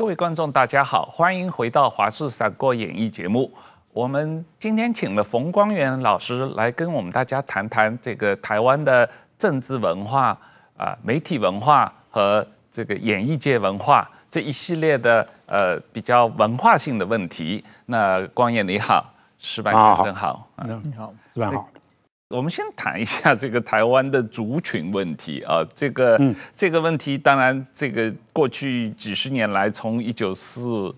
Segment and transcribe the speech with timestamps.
[0.00, 3.52] 各位观众，大家好，欢迎回到《华视闪过演艺》节目。
[3.92, 10.28] 我们今天请了冯光远老师来跟我们大家谈谈这个台湾的政治文化
[10.74, 17.62] 啊、媒体文化和这个演艺界文化这一系列的呃比较文化性的问题。
[17.84, 19.04] 那光远你好，
[19.38, 20.48] 石板先生好，
[20.82, 21.68] 你好，石板好。
[22.30, 30.94] 我们先谈一下 这个台湾的族群问题啊，这个、嗯、这个问题，当然这个过去几十年来，从一九四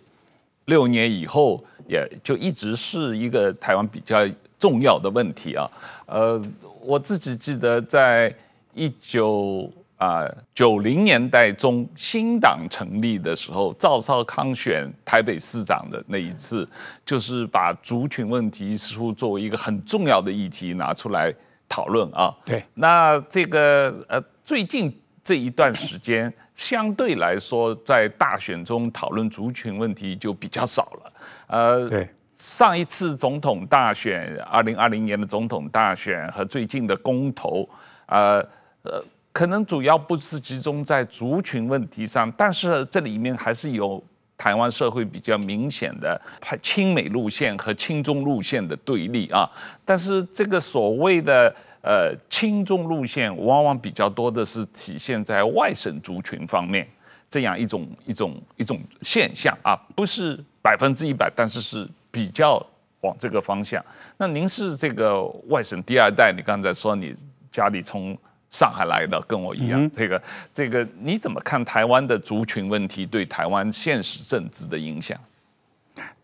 [0.66, 4.28] 六年以后，也就一直是一个台湾比较
[4.58, 5.66] 重要的问题啊。
[6.04, 6.40] 呃，
[6.82, 8.34] 我自己记得在
[8.74, 16.68] 一九啊九零年代中，新党成立的时候，赵少康选台北市长的那一次，
[17.06, 21.32] 就是把族群问题似乎作为一个很重要的议题拿出来
[21.68, 22.34] 讨论啊。
[22.44, 31.12] 对，那这个呃，最近这一段时间，相对来说，在大选中讨论族群问题就比较少了。
[31.46, 37.68] 呃，对，上一次总统大选，二零二零年的总统大选和最近的公投，
[38.06, 38.44] 呃
[38.82, 39.00] 呃。
[39.32, 44.02] 可能主要不是集中在族群问题上，但是这里面还是有
[44.36, 46.20] 台湾社会比较明显的
[46.60, 49.50] 亲美路线和亲中路线的对立啊。
[49.84, 56.86] 但是这个所谓的呃亲中路线，往往比较多的是体现在外省族群方面
[57.30, 62.64] 这样一种一种一种现象啊，不是百分之一百，但是是比较
[63.00, 63.82] 往这个方向。
[64.18, 67.14] 那您是这个外省第二代，你刚才说你
[67.50, 68.16] 家里从
[68.52, 70.22] 上海来的跟我一样，这个
[70.52, 75.18] 这个你怎么看台湾的族群问题对台湾现实政治的影响？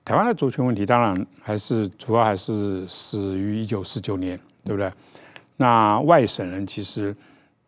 [0.04, 4.90] 台湾的族群问题当然还是主要还是始于一九四九年，对不对？
[5.56, 7.16] 那外省人其实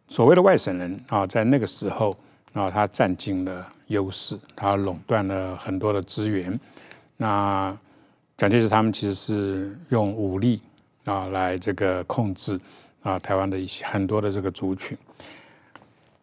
[0.08, 2.16] 所谓的外省人啊，在那个时候
[2.52, 6.58] 啊，他占尽了优势，他垄断了很多的资源。
[7.16, 7.76] 那
[8.36, 10.60] 蒋介石他们其实是用武力
[11.04, 12.60] 啊来这个控制。
[13.02, 14.96] 啊，台湾的一些很多的这个族群，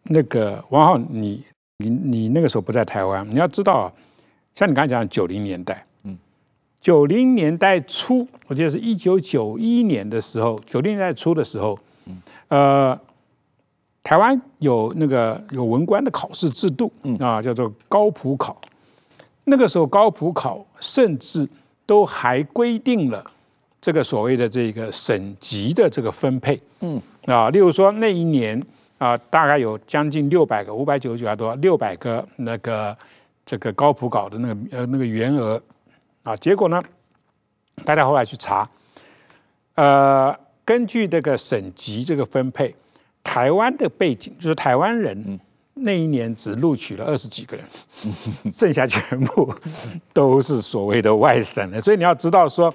[0.04, 1.44] 那个王浩，你
[1.78, 3.92] 你你那个时候不在台湾，你要知道啊，
[4.54, 6.16] 像你刚才讲九零年代，嗯，
[6.80, 13.00] 九零年代初，我记得是一九九一年的时候，九零年代初的时候，嗯，呃，
[14.04, 18.56] 台湾有那个有文官的考试制度，嗯啊，叫做高普考，
[19.44, 21.48] 那个时候高普考甚至
[21.84, 23.30] 都还规定了。
[23.88, 27.00] 这个所谓的这个省级的这个分配，嗯。
[27.24, 28.62] 啊，例如说那一年
[28.98, 32.94] 啊，大概有将近六百个，五百九十九还多，六百个那个
[33.46, 35.58] 这个高普考的那个呃那个员额。
[36.22, 36.82] 啊，结果呢，
[37.82, 38.68] 大家后来去查，
[39.76, 42.74] 呃，根据这个省级这个分配，
[43.24, 45.40] 台湾的背景就是台湾人
[45.72, 47.64] 那一年只录取了二十几个人，
[48.52, 49.50] 剩下全部
[50.12, 52.74] 都是所谓的外省的，所以你要知道说。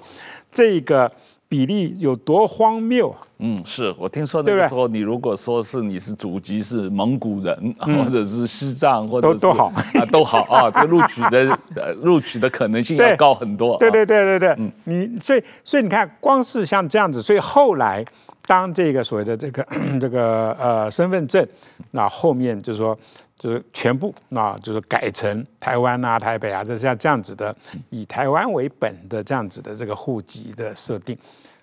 [0.54, 1.10] 这个
[1.48, 3.14] 比例有多荒谬？
[3.38, 11.58] 嗯，是我听说那个时候，你如果说是你是祖籍是蒙古人，或者是西藏，或者是都都好啊，都好啊，这录取的
[12.02, 13.76] 录取的可能性要高很多。
[13.78, 18.04] 对对对对对，嗯，你所以所以你看，光是像这样子，所以后来
[18.46, 19.66] 当这个所谓的这个
[20.00, 21.46] 这个呃身份证，
[21.90, 22.96] 那后面就是说。
[23.36, 27.54] 就是全部啊，就是改成台湾啊、台北啊，就像这样子的，
[27.90, 31.18] 以台湾为本的这样子的这个户籍的设定，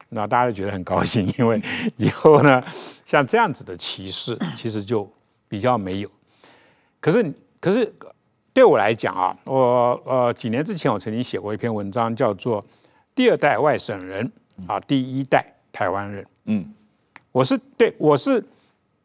[0.09, 1.59] 那大家就觉得很高兴，因为
[1.98, 2.62] 以后呢，
[3.06, 5.09] 像这样子的歧视其实就
[5.48, 6.12] 比较没有。
[7.00, 7.92] 可是，可是
[8.53, 12.62] 对我来讲啊，我呃几年之前我曾经写过一篇文章，叫做
[13.16, 14.32] 《第二代外省人
[14.68, 16.24] 啊，第一代台湾人》。
[16.46, 16.74] 嗯，
[17.32, 18.44] 我是对，我是。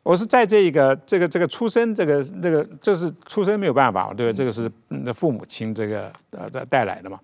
[0.07, 4.33] 我是在这个这个这个出生这个这个这是出生没有办法，对不对？
[4.33, 7.19] 这个是那父母亲这个呃带来的嘛，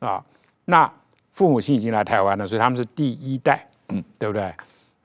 [0.00, 0.22] 啊，
[0.66, 0.92] 那
[1.32, 4.52] 父母亲已经来台湾了，所以他们是第一代，嗯，对不对？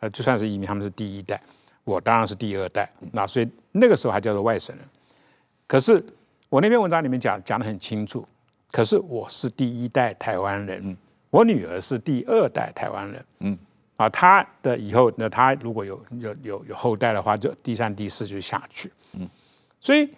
[0.02, 1.42] 呃，就算是移民，他们是第一代，
[1.86, 4.86] 我当然是第二代，那所以那个时候还叫做外省人。
[5.68, 6.04] 可是
[6.50, 8.28] 我那篇文章里面讲讲得很清楚，
[8.74, 10.98] 可是我是第一代台湾人，
[11.30, 13.58] 我女儿是第二代台湾人，嗯。
[13.98, 18.92] 啊，他的以后，那他如果有有有有后代的话，就第三、第四就下去。
[19.14, 19.30] 嗯，
[19.80, 20.10] 所以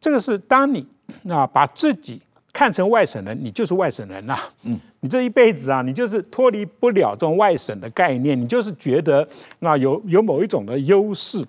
[0.00, 0.86] 这个是当你
[1.28, 2.22] 啊把自己
[2.52, 4.38] 看成外省人，你就是外省人呐。
[4.62, 9.28] 嗯，你这一辈子啊，你就是脱离不了这种外省的概念，你就是觉得
[9.58, 11.44] 那有有某一种的优势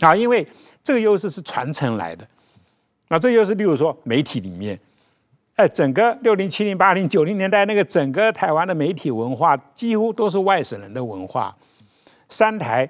[0.00, 0.46] 啊，因为
[0.82, 2.26] 这个优势是传承来的。
[3.08, 4.78] 那这个优势，例如说媒体里面。
[5.56, 11.54] 哎，整个六零、七零、八零、九零年代那个整个台湾的媒体文化，几乎都是外省人的文化。
[12.28, 12.86] 三台，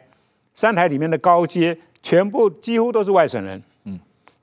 [0.52, 3.62] 三台里面的高阶，全部几乎都是外省人。
[3.84, 3.96] 嗯，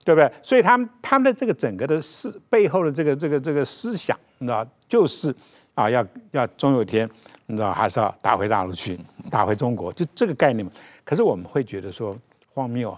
[0.06, 0.31] 对不对？
[0.42, 5.36] 所以他们他们的这个整个的思背后的这个这个这个思想，你知道，就是
[5.75, 7.10] 啊，要要终有一天，
[7.48, 8.98] 你知道，还是要打回大陆去，
[9.30, 10.72] 打回中国，就这个概念嘛。
[11.04, 12.18] 可是我们会觉得说
[12.54, 12.98] 荒谬，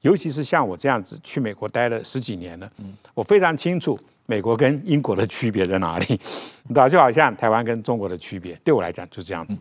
[0.00, 2.68] 尤其是像我这样子去美国待了十几年了，
[3.14, 9.58] 我非常清楚美国跟英国的区别在哪里，你知道，就好像台湾跟中国的区别，对我来讲就这样子，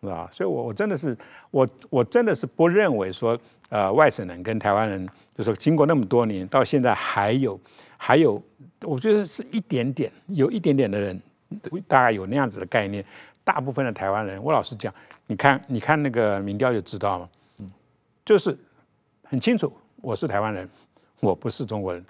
[0.00, 0.28] 是吧？
[0.32, 1.16] 所以我我真的是
[1.50, 3.38] 我我真的是不认为说。
[3.70, 7.56] 呃，外省人跟台湾人，就是经过那么多年，到现在还有
[7.96, 8.42] 还有，
[8.82, 11.22] 我觉得是一点点，有一点点的人，
[11.86, 13.04] 大概有那样子的概念。
[13.44, 14.92] 大部分的台湾人，我老实讲，
[15.28, 17.30] 你看你看那个民调就知道了，
[18.24, 18.58] 就是
[19.22, 19.72] 很清楚，
[20.02, 20.68] 我是台湾人，
[21.20, 22.04] 我不是中国人。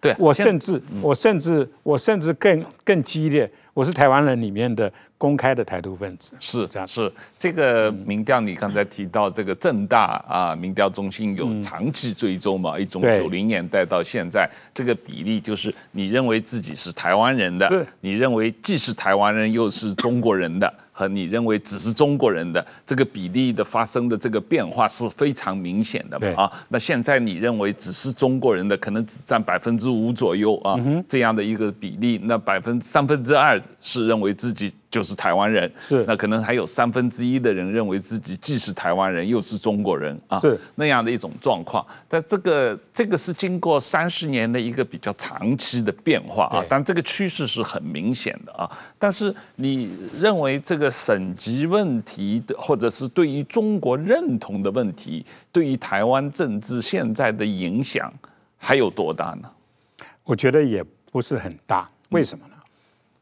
[0.00, 4.92] 对，我甚至我甚至我甚至更更激烈，我是台湾人里面的。
[5.18, 8.40] 公开的台独分子是这样，是这个民调。
[8.40, 12.78] 你刚才提到这个正大啊，民调中心有长期追踪嘛？
[12.78, 26.42] 一种九零年代到现在，这个比例就是你认为自己是台湾人的，你认为既是台湾人又是中国人的，和你认为只是中国人的这个比例的发生的这个变化是非常明显的嘛？
[26.42, 30.76] 啊，那现在你认为只是中国人的可能只占百分之五左右啊，
[31.08, 34.72] 这样的一个比例，那百分三分之二是认为自己。
[34.90, 41.86] 就是台湾人，是那可能还有三分之一的人认为自己既是台湾人又是中国人啊，是那样的一种状况。
[42.08, 48.70] 但这个这个是经过三十年的一个比较长期的变化啊，但这个趋势是很明显的啊。
[48.98, 58.12] 但是你认为这个省级问题，或者是对于中国认同的问题，对于台湾政治现在的影响
[58.56, 59.50] 还有多大呢？
[60.24, 60.82] 我觉得也
[61.12, 62.47] 不是很大，为什么呢？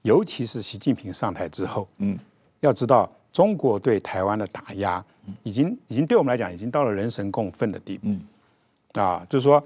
[0.06, 2.16] 尤其是习近平上台之后，嗯，
[2.60, 5.04] 要知道中国对台湾的打压，
[5.42, 9.60] 已经已经对我们来讲已经到了人神共愤的地步，啊，就是说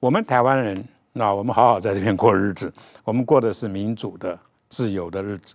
[0.00, 2.72] 我们台湾人，那我们好好在这边过日子，
[3.04, 4.36] 我们过的是民主的、
[4.68, 5.54] 自由的日子，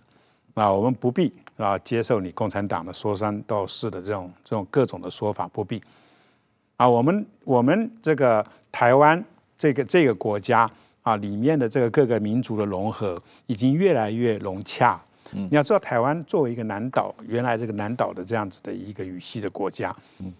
[0.54, 5.82] 啊，我们不必啊接受你共产党的说三道四的这种这种各种的说法，不必，
[6.78, 8.42] 啊，我们我们这个
[8.72, 9.22] 台湾
[9.58, 10.66] 这个这个国家。
[11.06, 13.16] 啊，里面的这个各个民族的融合
[13.46, 15.00] 已经越来越融洽。
[15.32, 20.34] 嗯，你要知道，台湾作为一个南岛，原来这个南岛的这样子的一个语系的国家，嗯，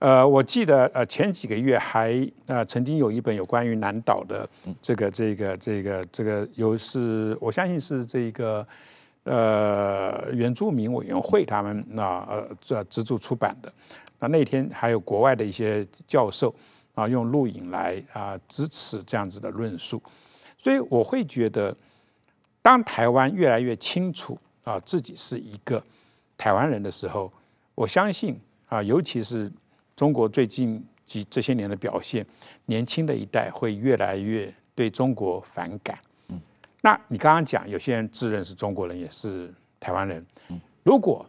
[0.00, 4.48] 呃，我记得呃前几个月还呃曾经有一本有关于南岛的
[4.82, 8.66] 这个这个这个这个有是我相信是这个
[9.22, 13.72] 呃原住民委员会他们那呃这资助出版的。
[14.18, 16.52] 那那天还有国外的一些教授。
[16.94, 20.02] 啊，用录影来啊支持这样子的论述，
[20.58, 21.74] 所以我会觉得，
[22.60, 25.82] 当台湾越来越清楚啊自己是一个
[26.36, 27.32] 台湾人的时候，
[27.74, 28.38] 我相信
[28.68, 29.50] 啊，尤其是
[29.94, 32.26] 中国最近几这些年的表现，
[32.66, 35.98] 年轻的一代会越来越对中国反感。
[36.28, 36.40] 嗯，
[36.82, 40.26] 那你刚刚讲有些人自认是中国人，也是台湾人。
[40.48, 41.24] 嗯，如果，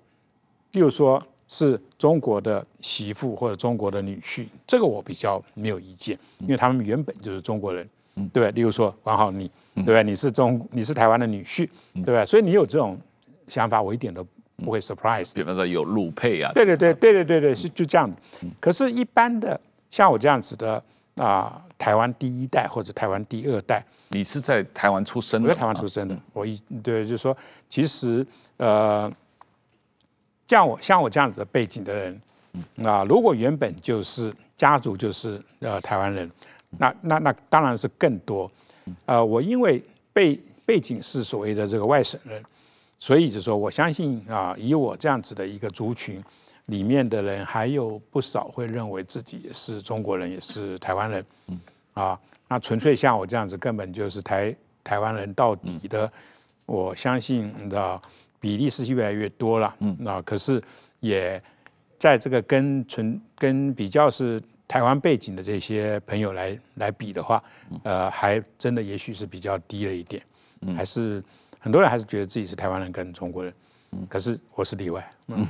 [0.71, 1.25] 例如说。
[1.53, 7.87] 是中国的媳妇或者中国的女婿，这个我比较没有意见，因为他们原本就是中国人，
[8.31, 8.49] 对吧？
[8.51, 9.51] 例如说王浩，你
[9.85, 10.01] 对吧？
[10.01, 11.67] 你是中，你是台湾的女婿，
[12.05, 12.25] 对吧？
[12.25, 12.97] 所以你有这种
[13.49, 14.25] 想法，我一点都
[14.63, 15.33] 不会 surprise。
[15.33, 18.15] 比方说有陆配啊，对对对对对对对，是就这样的。
[18.61, 20.81] 可是，一般的像我这样子的
[21.15, 25.49] 啊，台湾第一代或者台湾第二代，你是在台湾出生的？
[25.49, 27.35] 我在台湾出生的，我一对就是说，
[27.69, 29.11] 其实呃。
[30.51, 32.21] 像我像我这样子的背景的人，
[32.83, 36.29] 啊，如果原本就是家族就是呃台湾人，
[36.77, 38.51] 那那那当然是更多。
[39.05, 39.81] 呃，我因为
[40.11, 42.43] 背背景是所谓的这个外省人，
[42.99, 46.21] 所以就说我相信啊，以我这样子的一个族群
[46.65, 51.25] 里面的人，还有不少会认为自己也是中国人，也是台湾人。
[51.93, 54.53] 啊，那纯粹像我这样子，根本就是台
[54.83, 56.11] 台湾人到底的。
[56.65, 58.01] 我相信你知道。
[58.41, 60.61] 比例是越来越多了，嗯，那可是
[60.99, 61.41] 也
[61.97, 67.41] 在这个跟纯跟比较是台湾背景的这些朋友来来比的话，
[67.83, 70.21] 呃，还真的也许是比较低了一点，
[70.61, 71.23] 嗯，还是
[71.59, 73.53] 很多人还是觉得自己是台湾人跟中国人。
[74.09, 75.11] 可是我是例外。
[75.27, 75.47] 嗯，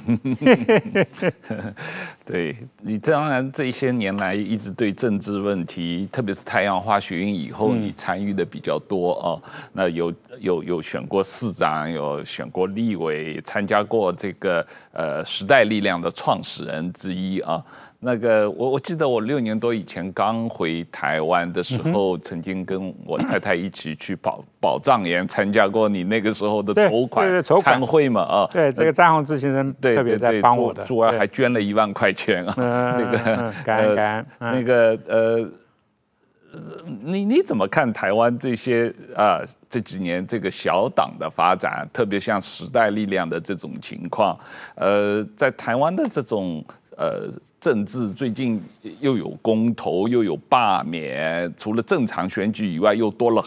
[2.26, 9.42] 对，你当然这些年来一直对政治问题，特别是太阳花学运以后，你参与的比较多哦。
[9.74, 17.64] 那有有有选过市长，有选过立委，参加过这个呃时代力量的创始人之一啊。
[18.04, 33.18] 那个我我记得我六年多以前刚回台湾的时候，曾经跟我太太一起去保保藏岩参加过你那个时候的筹款参会嘛啊，对这个詹宏志先生特别在帮我的，主要还捐了一万块钱啊，这个
[33.64, 35.48] 感恩感恩那个呃
[37.02, 44.36] 你你怎么看台湾这些啊、呃、这几年这个小党的发展，特别像时代力量的这种情况？
[44.76, 46.66] 呃，在台湾的这种
[47.02, 48.62] 呃政治，最近
[49.00, 53.44] 又有公投，又有罢免，除了正常选举以外，又多了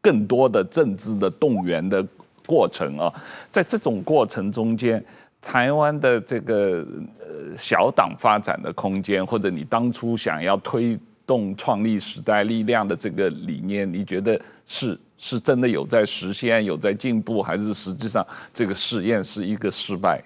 [0.00, 2.06] 更多的政治的动员的
[2.46, 3.12] 过程啊。
[3.50, 5.04] 在这种过程中间，
[5.42, 6.86] 台湾的这个
[7.18, 10.96] 呃小党发展的空间，或者你当初想要推。
[11.26, 18.24] 动创立时代力量的这个理念，你觉得是是真的有在实现、有在进步，还是实际上
[18.54, 20.22] 这个试验是一个失败？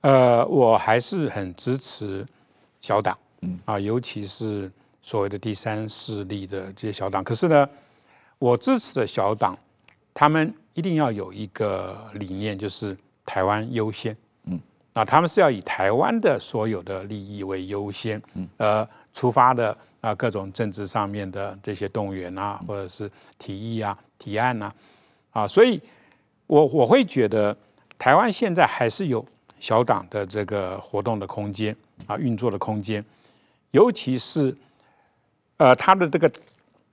[0.00, 2.26] 呃，我还是很支持
[2.80, 4.70] 小党，嗯啊，尤其是
[5.02, 7.22] 所谓的第三势力的这些小党。
[7.22, 7.68] 可是呢，
[8.38, 9.58] 我支持的小党，
[10.14, 14.60] 他们一定要有一个理念，就是台湾优先，嗯，
[14.92, 19.76] 啊，他们是要以台湾的所有的利益为优先，嗯，呃，出发的。
[20.00, 24.70] 啊，各种政治上面的这些动员啊，或者是提议啊、提案呐，
[25.30, 25.78] 啊，所以
[26.46, 27.54] 我我会觉得
[27.98, 29.22] 台湾现在还是有
[29.60, 31.76] 小党的这个活动的空间
[32.06, 33.04] 啊，运作的空间，
[33.70, 34.56] 尤其是
[35.58, 36.28] 呃，他的这个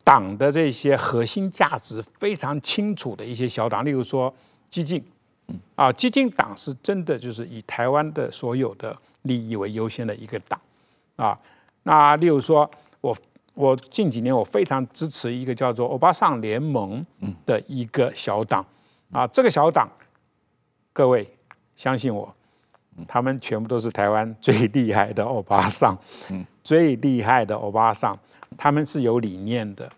[0.03, 4.31] 党的这些核心价值非常清楚的一些小党，例如说
[4.69, 5.03] 激进，
[5.75, 10.59] 啊，激进党是真的就是以台湾的所有的利益为优先的一个党。
[11.15, 11.39] 啊，
[11.81, 12.69] 那例如说。
[12.99, 13.15] 我
[13.53, 17.05] 我近几年我非常支持一个叫做欧巴桑联盟
[17.45, 18.65] 的一个小党。
[19.11, 19.87] 啊，这个小党，
[20.91, 21.29] 各位
[21.75, 22.35] 相信我，
[23.05, 25.97] 他们全部都是台湾最厉害的欧巴桑，
[26.29, 26.45] 嗯。
[26.63, 28.17] 最厉害的欧巴桑，
[28.57, 29.89] 他们是有理念的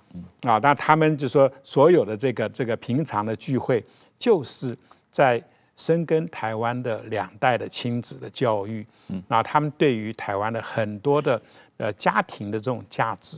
[0.42, 3.84] 啊，但他们就说所有的这个这个平常的聚会，
[4.18, 4.78] 就是
[5.12, 5.44] 在
[5.78, 9.22] 深耕台湾的两代的亲子的教育，嗯。
[9.28, 11.42] 那他们对于台湾的很多的。
[11.80, 13.38] 呃，家庭的这种价值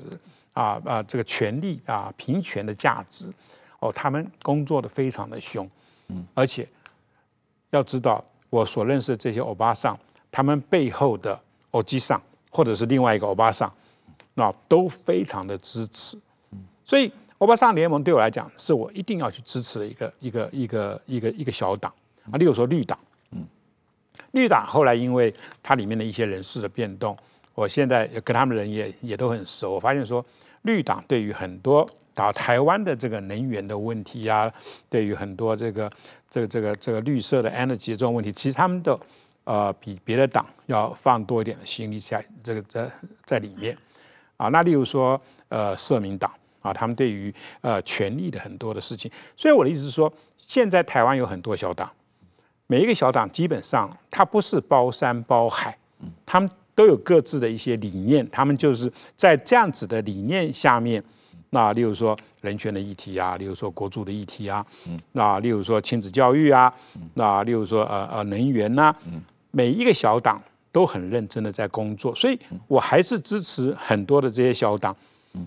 [0.54, 3.30] 啊啊，这个权利啊，平权的价值，
[3.78, 5.70] 哦，他们工作的非常的凶，
[6.08, 6.68] 嗯，而且
[7.70, 9.98] 要知道，我所认识这些欧巴桑，
[10.32, 11.40] 他们背后的
[11.72, 13.74] 欧吉桑或者是另外一个欧巴桑，
[14.36, 16.16] 那都非常的支持，
[16.86, 21.92] 所以欧巴桑联盟对我来讲，是我一定要去支持的一个一个一个一个一个小党
[22.30, 23.00] 啊，例如说绿党，
[24.32, 27.18] 绿党后来因为它里面的一些人事的变动。
[27.54, 30.26] 我现在跟他们人也也都很熟，我发现说
[30.62, 34.52] 绿党对于很多打台湾的这个能源的问题啊，
[34.90, 35.90] 对于很多这个
[36.30, 39.00] 这个这个这个绿色的 energy 这种问题，其实他们的
[39.44, 42.92] 呃比别的党要放多一点的心力在这个在
[43.26, 43.78] 在里面
[44.38, 44.50] 啊。
[44.50, 51.92] 那例如说呃社民党啊，他们对于呃权力的很多的事情，所以我的意思是说，现在台湾有很多小党，
[52.68, 55.78] 每一个小党基本上它不是包山包海，
[56.26, 56.50] 他们。
[56.74, 61.04] 都有各自的一些理念，他们就是在这样子的理念下面，
[61.52, 64.66] 那例如说人权的议题啊，例如说国族的议题啊，
[65.12, 66.74] 那例如说亲子教育啊，
[67.14, 68.94] 那例如说呃呃能源呐，
[69.52, 70.42] 每一个小党
[70.72, 74.96] 都很认真的在工作，所以我还是支持很多的这些小党，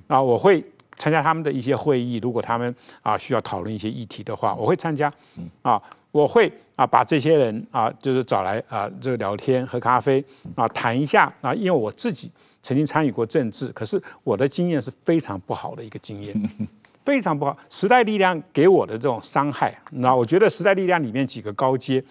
[0.07, 0.63] 那，我会
[1.05, 5.13] 参加他们的一些会议，如果他们啊需要讨论一些议题的话，我会参加，
[5.61, 5.81] 啊，
[6.11, 6.51] 我会。
[6.77, 10.25] 啊，把这些人啊，就是找来啊，这个聊天喝咖啡
[10.57, 11.55] 啊，谈一下啊。
[11.55, 12.29] 因为我自己
[12.63, 16.35] 曾经参与过政治，可是我的经验是非常不好的一个经验，
[17.07, 17.57] 非常不好。
[17.71, 22.03] 时代力量给我的这种伤害，那我觉得时代力量里面几个高阶，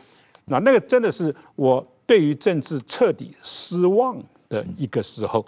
[0.46, 5.46] 那那个真的是我对于政治彻底失望的一个时候。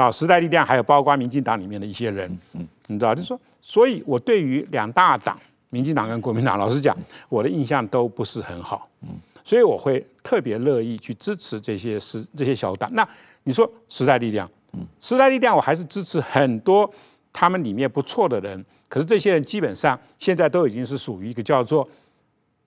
[0.00, 5.38] 啊，时代力量还有包括民进党里面的一些人，嗯你知道，就是说，所以我对于两大党。
[5.72, 6.92] 民进党跟国民党，老实讲，
[7.28, 9.10] 我的印象都不是很好，嗯
[9.44, 12.92] 所以我会特别乐意去支持这些时这些小党。
[12.92, 13.08] 那
[13.44, 16.92] 你说时代力量，嗯时代力量我还是支持很多
[17.32, 21.88] 他们里面不错的人，可是这些人基本上现在都已经是属于一个叫做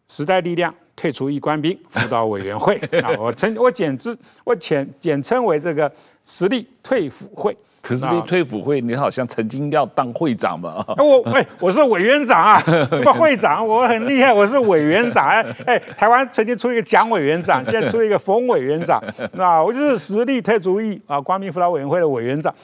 [0.08, 5.92] 时代力量退出一官兵辅导委员会 啊，我称我简之我简简称为这个
[6.26, 7.56] 时力退辅会。
[7.82, 10.86] 可是，退辅会，你好像曾经要当会长嘛？
[10.98, 13.68] 我哎，我是委员长啊， 什么会长？
[13.68, 15.28] 我很厉害，我是委员长。
[15.28, 19.04] 哎 哎，台湾曾经出一个蒋委员长，现在出一个冯委员长，
[19.34, 22.56] 那我就是实力退出役啊，光明辅导委员会的委员长。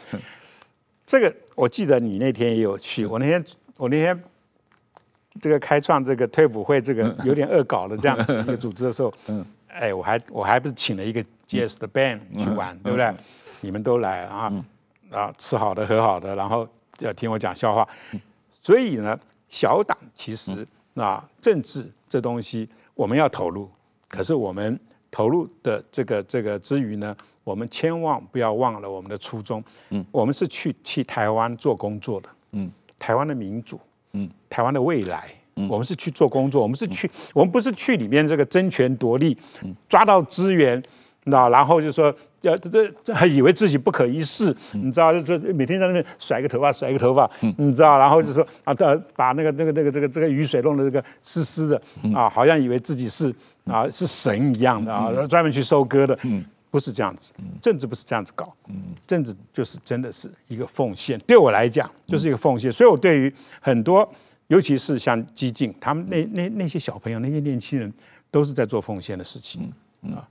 [1.06, 3.44] 这个我记得你那天也有去，我那天
[3.75, 4.18] 我那天
[5.42, 13.13] 这个开创这个退辅会这个有点恶搞的这样子一个组织的时候，嗯，哎，我还我还不是请了一个 Jazz 的 band 去玩，对不对？
[13.62, 14.51] 你们都来啊。
[15.12, 17.88] 啊，吃好的喝好的，然后要听我讲笑话，
[18.62, 20.63] 所以呢，小党其实
[20.94, 23.68] 啊，政治这东西我们要投入，
[24.08, 29.63] 可是我们投入的这个这个之余呢，我们千万不要忘了我们的初衷。
[29.89, 32.30] 嗯，我们是去替台湾做工作的。
[32.51, 33.80] 嗯，台湾的民主，
[34.12, 39.36] 嗯，台湾的未来，嗯，我们是去做工作，我们是去，我们不是去里面这个争权夺利，
[39.88, 40.80] 抓到资源，
[41.24, 42.16] 那然后就说。
[42.41, 45.12] 要这这还以为自己不可一世，你知道？
[45.13, 47.98] 就就每天在那边甩个头发，甩个头发，你知道？
[47.98, 48.74] 然后就说啊，
[49.15, 51.81] 把那个那个那个这个这个雨水弄得这个湿湿的
[52.13, 53.34] 啊，好像以为自己是
[53.65, 56.17] 啊是神一样的啊，专门去收割的，
[56.72, 57.34] 不是这样子。
[57.62, 58.53] 政治不是这样子搞，
[59.05, 61.19] 政治就是真的是一个奉献。
[61.27, 62.72] 对我来讲，就是一个奉献。
[62.72, 64.10] 所以我对于很多，
[64.48, 67.91] 尤其是像激进，他们那那那些小朋友，那些年轻人，
[68.31, 69.72] 都是在做奉献的事情
[70.03, 70.27] 啊。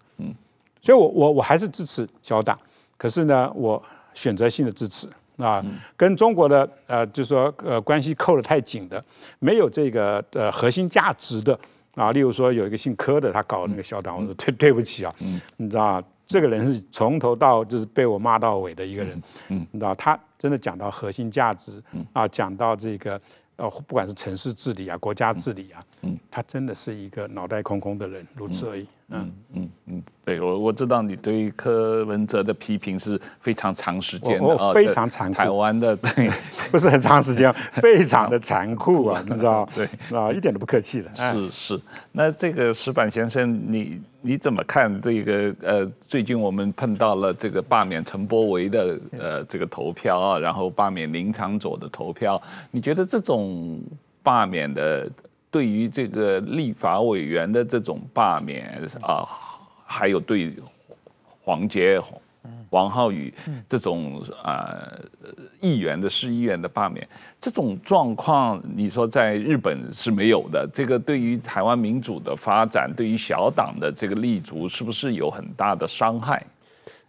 [0.81, 2.59] 所以我，我我我还是支持小党，
[2.97, 3.83] 可是呢，我
[4.15, 5.65] 选择性的支持啊，
[5.97, 9.03] 跟中国的呃，就是说呃，关系扣得太紧的，
[9.39, 11.59] 没有这个呃核心价值的
[11.95, 15.15] 啊，例如说有一个姓柯的，他搞那个小党，我说对对不起啊，
[15.57, 21.83] 你知道这个人是从头到就是被我骂到尾的一个人，你知道他真的讲到核心价值
[22.13, 23.21] 啊，讲到这个。
[23.59, 28.83] 呃，不管是城市治理啊，国家治理啊，嗯，他真的是一个脑袋空空的人，如此而已。
[28.83, 35.35] 嗯嗯嗯嗯，对我我知道你对柯文哲的批评是非常长时间的啊，非常残酷。
[35.38, 36.31] 台湾的对，
[36.71, 37.50] 不是很长时间，
[37.81, 39.67] 非常的残酷啊， 你知道？
[39.75, 41.11] 对啊，一点都不客气的。
[41.15, 41.81] 是是，
[42.12, 45.55] 那这个石板先生，你你怎么看这个？
[45.62, 53.81] 呃，最近我们碰到了这个罢免陈柏维的呃这个投票啊，然后罢免林长佐的投票，你觉得这种
[54.23, 55.09] 罢免的？
[55.50, 59.26] 对于这个立法委员的这种罢免啊，
[59.85, 60.55] 还有对
[61.43, 62.00] 黄杰、
[62.71, 63.33] 王浩宇
[63.67, 64.76] 这种啊
[65.61, 67.09] 议员的市议员的罢免，
[67.40, 70.69] 这种状况，你说在日本是没有的。
[70.73, 76.45] 这个对于台湾民主的发展，对于小党的这个立足，是不是有很大的伤害？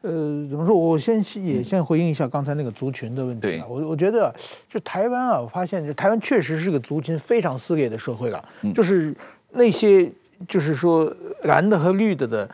[0.02, 0.74] 呃，怎么说？
[0.76, 3.66] 我先也先回应一下刚才那个族群的问题啊。
[3.68, 4.34] 我我觉得，
[4.70, 8.44] 就台湾啊，我发现就台湾确实是个族群非常撕裂的社会了。
[8.74, 9.14] 就是
[9.52, 10.10] 那些
[10.48, 12.50] 就是说蓝的和绿的的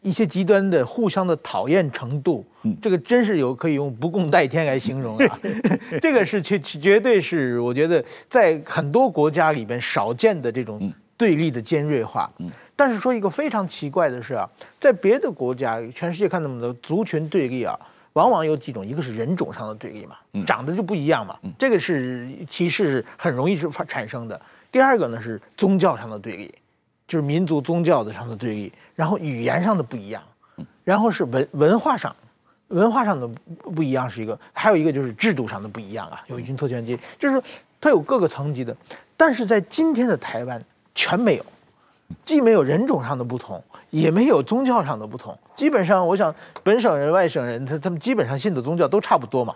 [0.00, 2.42] 一些极端的互相的讨厌程度，
[2.80, 5.38] 这个真是有可以用不共戴天来形容啊。
[6.00, 12.30] 这个是绝绝对是我觉得在很多国家里边少见的这种对立的尖锐化。
[12.78, 14.46] 但是说一个非常奇怪的是啊，
[14.78, 17.74] 在别的国家，全世界看那么多族群对立啊，
[18.12, 24.38] 往往有几种，一个是人种上的对立嘛，长得就不一样嘛，这个是歧视很容易是发产生的。
[24.70, 26.54] 第二个呢是宗教上的对立，
[27.08, 30.22] 就是民族宗教的上的对立，然后语言上的不一样，
[30.84, 32.14] 然后是文文化上，
[32.68, 33.26] 文化上的
[33.74, 37.42] 不一样是一个，还有一个就是制度上的不一样啊，有一群特权阶级，就是
[37.80, 38.76] 它有各个层级的，
[39.16, 40.62] 但是在今天的台湾
[40.94, 41.46] 全没有。
[42.24, 45.36] 既没有人种上的不同，也没有宗教上的不同。
[45.54, 49.54] 基本上，我想本省人、外省人，他他们基本上信的宗教都差不多嘛。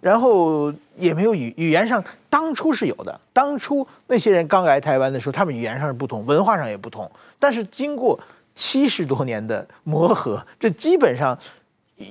[0.00, 3.20] 然后也没有语语言上，当初是有的。
[3.32, 7.10] 当初那些人刚来台湾的时候，他们语言上是不同，文化上也不同。
[7.38, 8.18] 但是经过
[8.54, 11.36] 七十多年的磨合，这基本上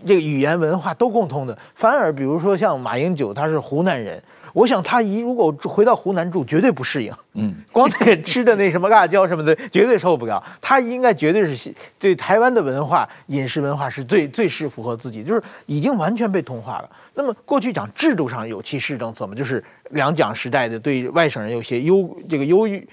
[0.06, 1.58] 这个语言文化都共通的。
[1.76, 4.22] 反而比如说像马英九，他是湖南人。
[4.54, 7.14] 我想他一如果回到湖南住，绝对不适应。
[7.34, 10.44] 嗯，光那个吃的那什么辣椒什么的， 绝对受不了。
[10.60, 16.90] 他应该绝对是对台湾的文化、饮食文化是最最是符合自己，就是已经完全被同化了。
[17.14, 22.88] 那么过去讲制度上有歧视政策嘛，就是两蒋时代的对外省人有些优这个优于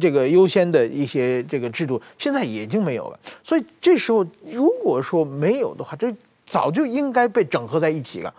[0.00, 3.18] 这个优先的一些这个制度，现在已经没有了。
[3.42, 6.10] 所以这时候如果说没有的话，这
[6.46, 8.32] 早就应该被整合在一起了。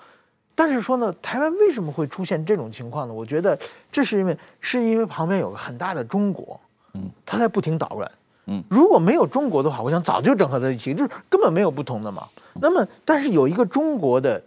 [0.57, 3.13] 但是说呢，台湾为什么会出现这种情况呢？
[3.13, 3.59] 我觉得
[3.91, 6.57] 这是因为是因为旁边有个很大的中国，
[6.93, 8.09] 嗯，他在不停捣乱，
[8.45, 12.25] 嗯，如果没有中国的话，我想早就整合在一起，就是根本没有不同的嘛。
[12.53, 14.41] 那么，但是有一个中国的，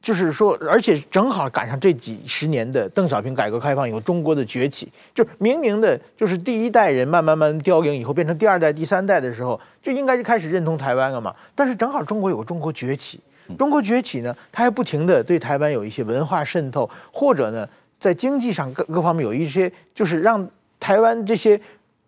[0.00, 11.34] 就是说，而且正好赶上这几十年的邓小平改革开放，有中国的崛起，就明明的，就是第一代人慢慢慢凋零以后，变成第二代、第三代的时候，就应该是开始认同台湾了嘛。
[11.54, 13.20] 但是正好中国有个中国崛起。
[13.58, 21.60] 中国崛起呢，它还不停地对台湾有一些文化渗透，或者呢，在经济上各各方面有一些，就是让台湾这些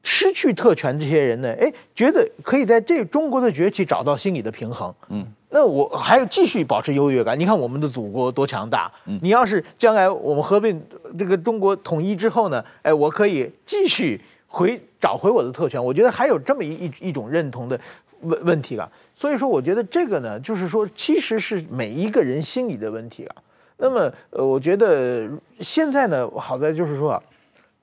[0.03, 4.94] 失去特权这些人呢，哎，觉得可以在这中国的崛起找到心理的平衡。
[5.09, 7.38] 嗯，那我还要继续保持优越感。
[7.38, 8.90] 你看我们的祖国多强大。
[9.07, 10.81] 嗯，你要是将来我们合并
[11.18, 15.83] 这个中国统一之后呢，哎，我可以继续回找回我的特权。
[15.83, 17.79] 我觉得还有这么一一一种认同的
[18.20, 18.90] 问问题了。
[19.14, 23.35] 所以说，我觉得这个呢，就是说，其实是每一个人心理的问题了。
[23.79, 25.29] 那么，呃，我觉得
[25.61, 27.22] 现在呢，好在就是说啊，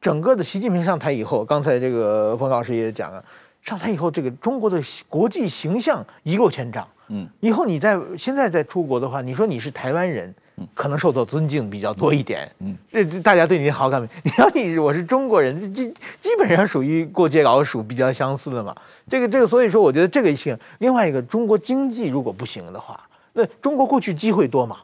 [0.01, 3.23] 整个的习近平上台以后，刚才这个冯老师也讲了，
[3.61, 6.87] 上台以后，这个中国的国际形象一落千丈。
[7.09, 10.33] 嗯，以后你在现在在出国的话，你说你是台湾人，
[10.73, 12.49] 可能受到尊敬比较多一点。
[12.59, 14.01] 嗯，这大家对你的好感。
[14.23, 18.75] 你要你我是中国人，基基本上属于过街老鼠，比较相似的嘛。
[19.09, 20.57] 这个这个，所以说我觉得这个行。
[20.79, 22.99] 另外一个，中国经济如果不行的话，
[23.33, 24.77] 那中国过去机会多嘛，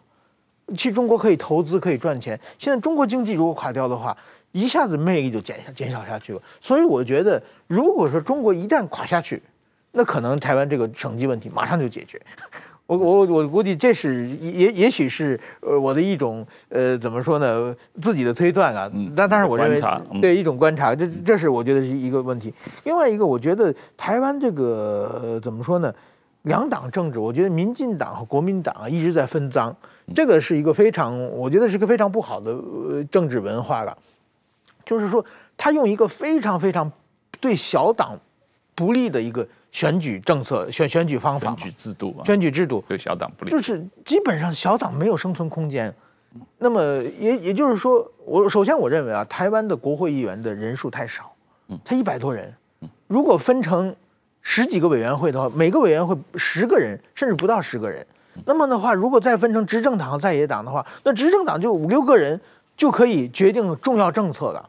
[0.75, 2.39] 去中国可以投资，可以赚钱。
[2.57, 4.15] 现在中国经济如果垮掉的话，
[4.51, 6.41] 一下子魅力就减下减少下去了。
[6.59, 9.41] 所以我觉得，如果说中国一旦垮下去，
[9.91, 12.19] 那可能台湾这个省级问题马上就解决，
[12.89, 22.51] 我我我估计这是也也许是呃我的一种呃怎么说呢自己的推断啊，但但是我认为对一种观察，这这是我觉得是一个问题。
[22.85, 25.93] 另外一个，我觉得台湾这个呃怎么说呢，
[26.43, 29.71] 两党政治，我觉得民进党和国民党啊一直在分赃，
[30.15, 33.95] 这个是一个非常我觉得是个非常不好的呃政治文化了，
[34.83, 35.23] 就是说
[35.55, 36.91] 他用一个非常非常
[37.39, 38.17] 对小党
[38.79, 39.45] 不利的一个。
[39.71, 45.93] 选举政策、选选举方法、选举制度、选举制度对小党不利，就是基本上小党没有生存空间。
[46.57, 46.81] 那么
[47.19, 51.31] 也也就是说，我首先我认为啊，台湾的国会议员的人数太少，
[51.85, 52.51] 他一百多人，
[53.05, 53.95] 如果分成
[54.41, 58.03] 十几个委员会的话，每个委员会十个人，甚至不到十个人，
[58.45, 62.41] 那么的话，如果再分成执政党和在野党的话，那执政党就五六个人
[62.75, 64.67] 就可以决定重要政策了。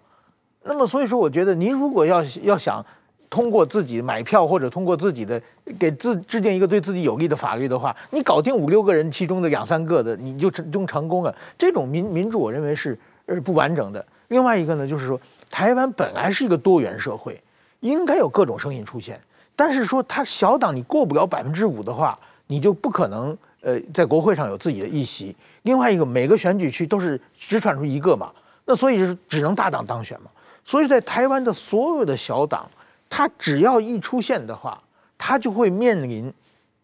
[0.65, 2.85] 那么所以说，我觉得您如果要要想。
[3.31, 5.41] 通过自己买票或者通过自己的
[5.79, 11.33] 给自制定一个对自己有利的法律的话，你搞定五六个人其中的两三个的，你就成就成功了。
[11.57, 14.05] 这种民民主，我认为是呃不完整的。
[14.29, 17.41] 另外一个呢，就是说台湾本来是一个多元社会，
[17.79, 19.21] 应该有各种声音出现。
[19.55, 25.37] 但是说他小党你过不了百分之五的话，你就不可能呃在国会上有自己的议席。
[25.63, 28.33] 另外一个每个选举区都是只选出一个嘛，
[28.65, 30.29] 那所以是只能大党当选嘛。
[30.65, 32.69] 所以在台湾的所有的小党。
[33.11, 34.83] 他只要一出现的话，
[35.19, 36.33] 他就会面临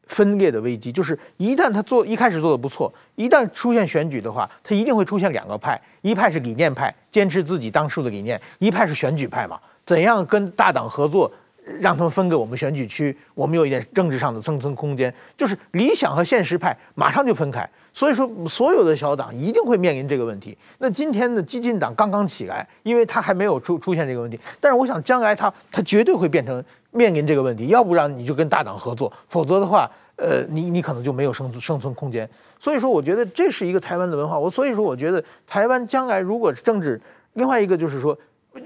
[0.08, 0.92] 分裂的危机。
[0.92, 11.32] 就是一旦他做一开始做的不错，一旦出现选举的话，他一定会出现两个派：一派是理念派，坚持自己当初的理念；一派是选举派嘛，怎样跟大党合作？
[11.80, 15.12] 让他们分给我们选举区，我们有一点政治上的生存空间。
[15.36, 20.56] 就是理想和现实派马上就分开，所以说所有的小党一定会面临这个问题。
[20.78, 27.66] 那今天的激进党刚刚起来，因为他还没有出出现这个问题，但是我想将来他他绝对会变成面临这个问题。
[27.66, 32.28] 要不然你就跟大党合作，否则的话，呃，你你可能就没有生存生存空间。
[32.60, 34.38] 所以说，我觉得这是一个台湾的文化。
[34.38, 37.00] 我所以说，我觉得台湾将来如果是政治，
[37.34, 38.16] 另外一个就是说，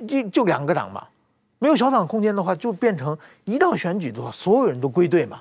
[0.06, 1.02] 就就两个党嘛。
[1.60, 5.40] 没有小党空间的话，就变成一到选举的话，所有人都归队嘛，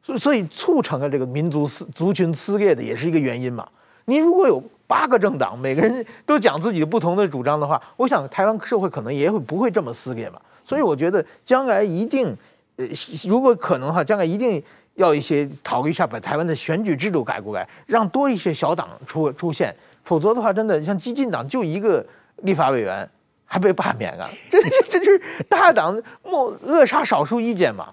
[0.00, 3.68] 所以所以促成了这个民族撕族群撕裂的也是一个原因嘛。
[4.04, 10.40] 你如果有八个政党，每个人都讲自己的不同的主张的话，我想台湾社会可能也会不会这么撕裂嘛。
[10.64, 12.36] 所以我觉得将来一定，
[12.76, 12.86] 呃，
[13.26, 14.62] 如果可能的话，将来一定
[14.94, 22.06] 要一些考虑一下，把台湾的选举制度改过来，让多一些小党出出现，否则的话，真的像激进党就一个
[22.42, 23.08] 立法委员。
[23.54, 27.86] 还被罢免了，这这这是大党莫扼杀少数意见嘛？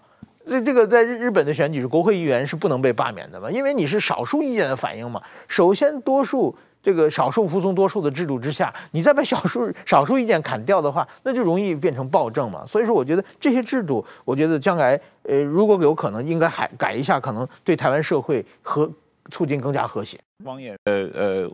[0.47, 3.51] 这这个在日日本的选举是国会议员是不能被罢免的嘛？
[3.51, 5.21] 因为你是少数意见的反应嘛。
[5.47, 12.65] 首先，多数这个少数服从多数的制度之下，你再把少数少数意见砍掉的话，那就容易变成暴政嘛。
[12.65, 18.91] 所以说，我觉得这些制度，我觉得将来呃，如果有可能，应该还改一下，可能对台湾社会和。
[19.29, 20.19] 促进更加和谐。
[20.43, 21.51] 汪衍，呃呃，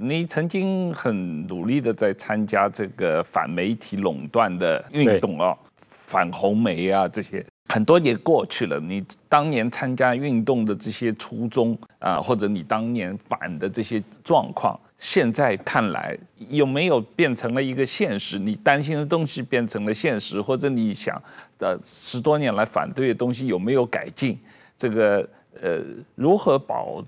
[0.00, 5.56] 你曾经很努力的在参加这个反媒体垄断的运动啊，
[5.88, 8.78] 反红媒啊这些，很多年过去了。
[8.80, 16.16] 你当年参加运动的这些初衷啊，或者你当年反的这些状况，现在看来
[16.50, 18.38] 有没有变成了一个现实？
[18.38, 21.20] 你担心的东西变成了现实，或者你想
[21.58, 24.38] 的十多年来反对的东西有没有改进？
[24.76, 25.26] 这个。
[25.62, 25.80] 呃，
[26.16, 27.02] 如何保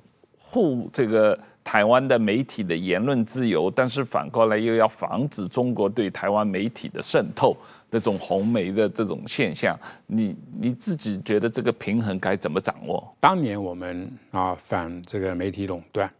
[0.50, 3.70] 护这个台湾的媒体的言论自由？
[3.70, 7.54] 但是反过来又要防止中国对台湾媒体的渗透，
[7.90, 13.06] 这种红媒的这种现象，你你自己觉得这个平衡该怎么掌握？
[13.20, 16.11] 当年我们啊反这个媒体垄断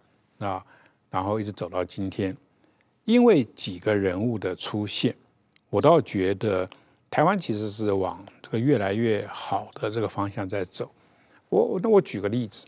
[0.41, 0.63] 啊，
[1.11, 2.37] 然后一直走到今天，
[3.07, 5.15] 因为几个人物的出现，
[5.71, 6.69] 我倒觉得
[7.11, 10.91] 台湾其实是往这个越来越好的这个方向在走。
[11.49, 12.67] 我那我举个例子，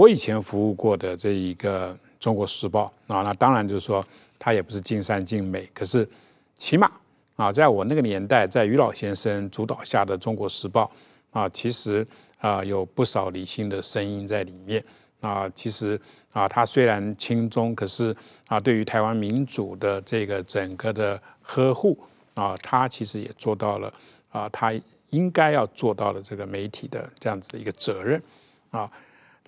[0.00, 4.02] 我以前服务过的这一个《中国时报》啊，那当然就是说
[4.38, 6.08] 它也不是尽善尽美，可是
[6.56, 6.90] 起码
[7.36, 10.90] 啊，在我那个年代，在余老先生主导下的《中国时报》
[11.38, 12.06] 啊，其实
[12.38, 14.82] 啊有不少理性的声音在里面
[15.20, 15.46] 啊。
[15.54, 16.00] 其实
[16.32, 21.98] 啊，它虽然亲中，可是啊，对于台湾民主的这个整个的呵护
[22.32, 23.92] 啊，他其实也做到了
[24.30, 24.72] 啊，他
[25.10, 28.22] 应该要做到的这个媒体的这样子的一个责任
[28.70, 28.90] 啊。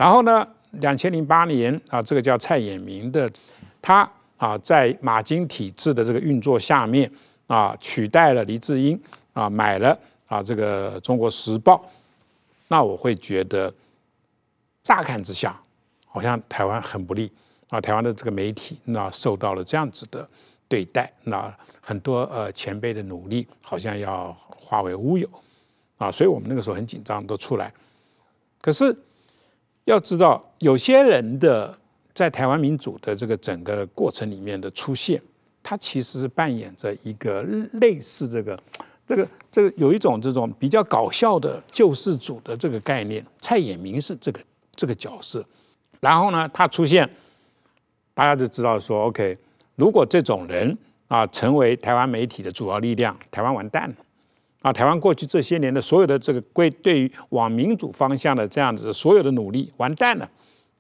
[0.03, 0.45] 然后呢，
[0.81, 3.31] 两千零八年啊，这个叫蔡衍明的，
[3.81, 7.09] 他啊在马经体制的这个运作下面
[7.47, 9.01] 啊，取代了黎智英
[9.33, 11.77] 啊，买了啊这个《中国时报》，
[12.67, 13.73] 那我会觉得，
[14.83, 15.57] 乍看之下，
[16.09, 17.31] 好像台湾很不利
[17.69, 20.29] 啊，台湾的这个媒体那受到了这样子的
[20.67, 25.29] 对待，那很多呃前辈的努力好像要化为乌有
[25.97, 27.73] 啊，所以我们那个时候很紧张，都出来，
[28.61, 28.93] 可是。
[29.85, 31.77] 要知道，有些人的
[32.15, 35.21] 在台湾民主的这个整个过程里面的出现，
[35.63, 37.43] 他其实是扮演着一个
[37.73, 38.59] 类似这个、
[39.09, 43.25] 这个、这个有一种这种比较搞笑的救世主的这个概念。
[43.41, 44.41] 蔡衍明是这个
[44.77, 45.45] 这个角色，
[46.01, 47.09] 然后呢，他出现，
[48.15, 49.37] 大家就知道说，OK，
[49.75, 50.77] 如果这种人
[51.09, 53.97] 啊成为台湾媒体的主要力量，台湾完蛋了。
[54.63, 60.31] 啊，台湾过去这些年的所有的这个归对于往民主方向的这样子所有的努力完蛋了，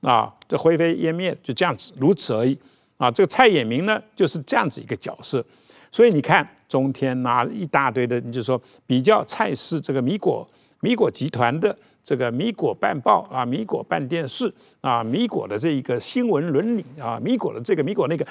[0.00, 2.56] 啊，这灰飞烟灭，就这样子，如此而已。
[2.96, 5.44] 啊，这个蔡衍明呢就是这样子一个角色，
[5.90, 18.24] 所以你看中天拿一大堆的，你就说比较蔡氏这个米果米果集团的这个米果办报啊，米果办电视啊，米果的这一个新闻伦理啊，米果的这个米果那个，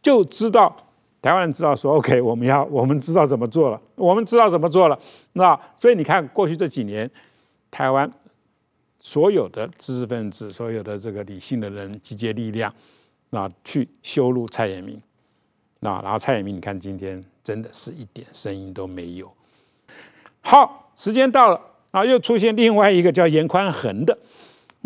[0.00, 0.76] 就知道。
[1.24, 4.98] 台湾人知道说 OK，我们要我们知道怎么做了，我们知道怎么做了。
[5.32, 7.10] 那所以你看，过去这几年，
[7.70, 8.06] 台湾
[9.00, 12.70] 所有的知识分子、所有的这个理性的人集结力量，
[13.30, 15.00] 那去羞辱蔡衍明。
[15.80, 19.26] 那然后蔡衍明，你看今天真的是一点声音都没有。
[20.42, 21.58] 好，时间到了
[21.90, 24.18] 啊，又出现另外一个叫严宽恒的。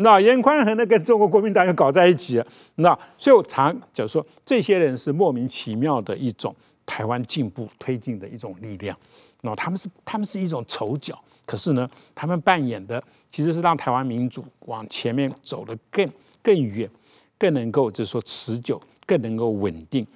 [0.00, 2.46] 那严宽恒呢，跟中国国民党又搞在一起了。
[2.76, 6.54] 那所以我常就说，这些人是莫名其妙的一种
[6.86, 8.96] 台湾进步推进的一种力量。
[9.40, 16.08] 那他们是他们是一种丑角，可是呢，他们扮演的其实是让台湾民主往前面走得更
[16.42, 16.88] 更远，
[17.36, 20.06] 更能够就是说持久，更能够稳定。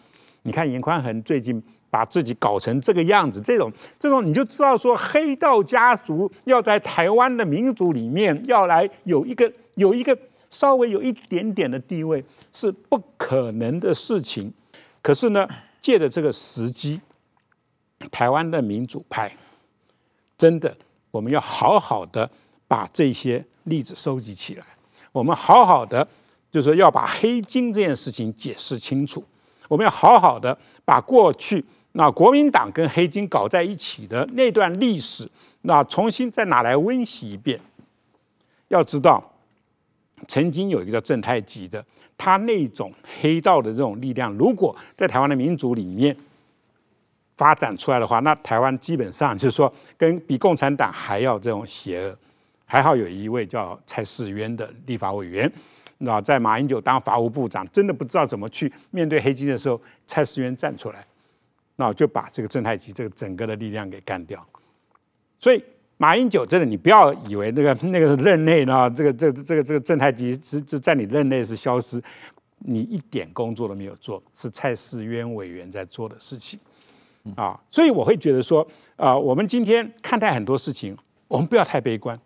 [0.42, 1.62] 你看严宽恒最近。
[1.92, 10.16] 把自己搞成这个样子，这种这种你就知道说，黑道家族要在台湾的民主里面要来有一个有一个
[10.50, 14.52] 稍微有一点点的地位是不可能的事情。
[15.00, 15.48] 可是呢，
[15.80, 17.00] 借着这个时机，
[18.10, 19.34] 台湾的民主派
[20.36, 20.76] 真的，
[21.10, 22.30] 我们要好好的
[22.68, 24.64] 把这些例子收集起来，
[25.10, 26.06] 我们好好的
[26.50, 29.24] 就是要把黑金这件事情解释清楚，
[29.68, 31.64] 我们要好好的把过去。
[31.92, 35.30] 那国民党跟黑金搞在一起的那段历史，
[35.62, 37.60] 那重新再拿来温习一遍。
[38.68, 39.31] 要知道，
[40.28, 41.84] 曾经有一个叫郑太吉的，
[42.16, 46.16] 他那种黑道的这种力量，如果在台湾的民主里面
[47.36, 52.16] 发展出来的话，那台湾基本上就是说，跟比共产党还要这种邪恶。
[52.64, 55.52] 还好有一位叫蔡世渊的立法委员，
[55.98, 61.04] 那在马英九当法务部长，真的不知道怎么去面对黑金的时候，蔡世渊站出来。
[61.76, 64.46] 那就把这个郑太吉这个整个的力量给干掉，
[65.40, 65.64] 所以
[66.02, 72.02] 马英九真的，你不要以为那个那个任内呢，这个这个这个这个正太级是就在你任内是消失，
[72.58, 76.58] 你一点工作都没有做，是蔡世渊委员在做的事情
[77.36, 77.56] 啊。
[77.70, 82.18] 所以我会觉得说啊，我们今天看待很多事情，我们不要太悲观，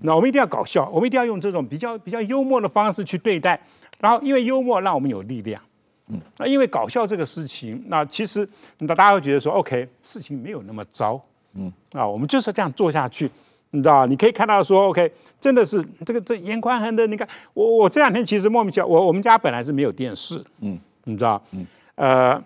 [0.00, 3.60] 那我们一定要搞笑，我们一定要用这种比较比较幽默的方式去对待，
[4.00, 5.62] 然后因为幽默让我们有力量。
[6.06, 11.22] 嗯，那因为搞笑这个事情，那其实那大家会觉得说，OK，事情没有那么糟，
[11.58, 13.28] 嗯，啊，我们就是这样做下去，
[13.72, 21.66] 你知道，你可以看到说，OK，真的是这个这严宽恒的，你看我我这两天其实莫名其妙，我我们家本来是没有电视，嗯，你知道，嗯，
[21.96, 22.42] 呃，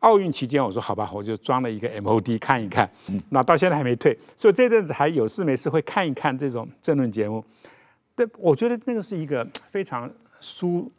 [0.00, 7.44] 奥运期间我说好吧，我就装了一个 MOD 看一看，嗯，那到现在还没退，所以这阵子还有事没事会看一看这种政论节目，
[8.14, 10.10] 但，我觉得那个是一个非常
[10.40, 10.90] 舒。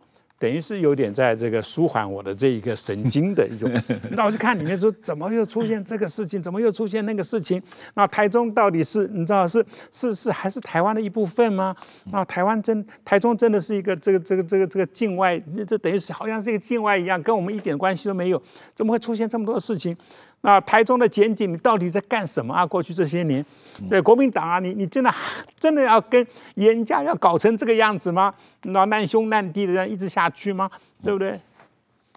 [0.41, 3.71] 等于是有点在这个舒缓我的这一个神经的一种，
[4.09, 7.61] 那我就看里面说怎么又出现这个事情，怎么又出现那个事情？
[7.93, 11.75] 那台中到底是你知道是是是还是台湾的一部分吗？
[12.11, 18.41] 那台湾真台中真的是一个这个这个这个这个境外，这等于是好像是一个境外一样，跟我们一点关系都没有，
[18.73, 19.95] 怎么会出现这么多事情？
[20.41, 22.65] 那台中的检警，你到底在干什么啊？
[22.65, 23.45] 过去这些年，
[23.89, 25.13] 对国民党啊，你你真的
[25.55, 26.25] 真的要跟
[26.55, 28.33] 严家要搞成这个样子吗？
[28.63, 30.69] 那难兄难弟的这样一直下去吗？
[31.03, 31.33] 对不对？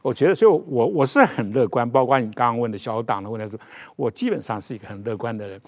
[0.01, 1.89] 我觉得，所以我，我我是很乐观。
[1.91, 3.59] 包括你刚刚问的小党的问题是，
[3.97, 5.61] 我基本上是一个很乐观的人，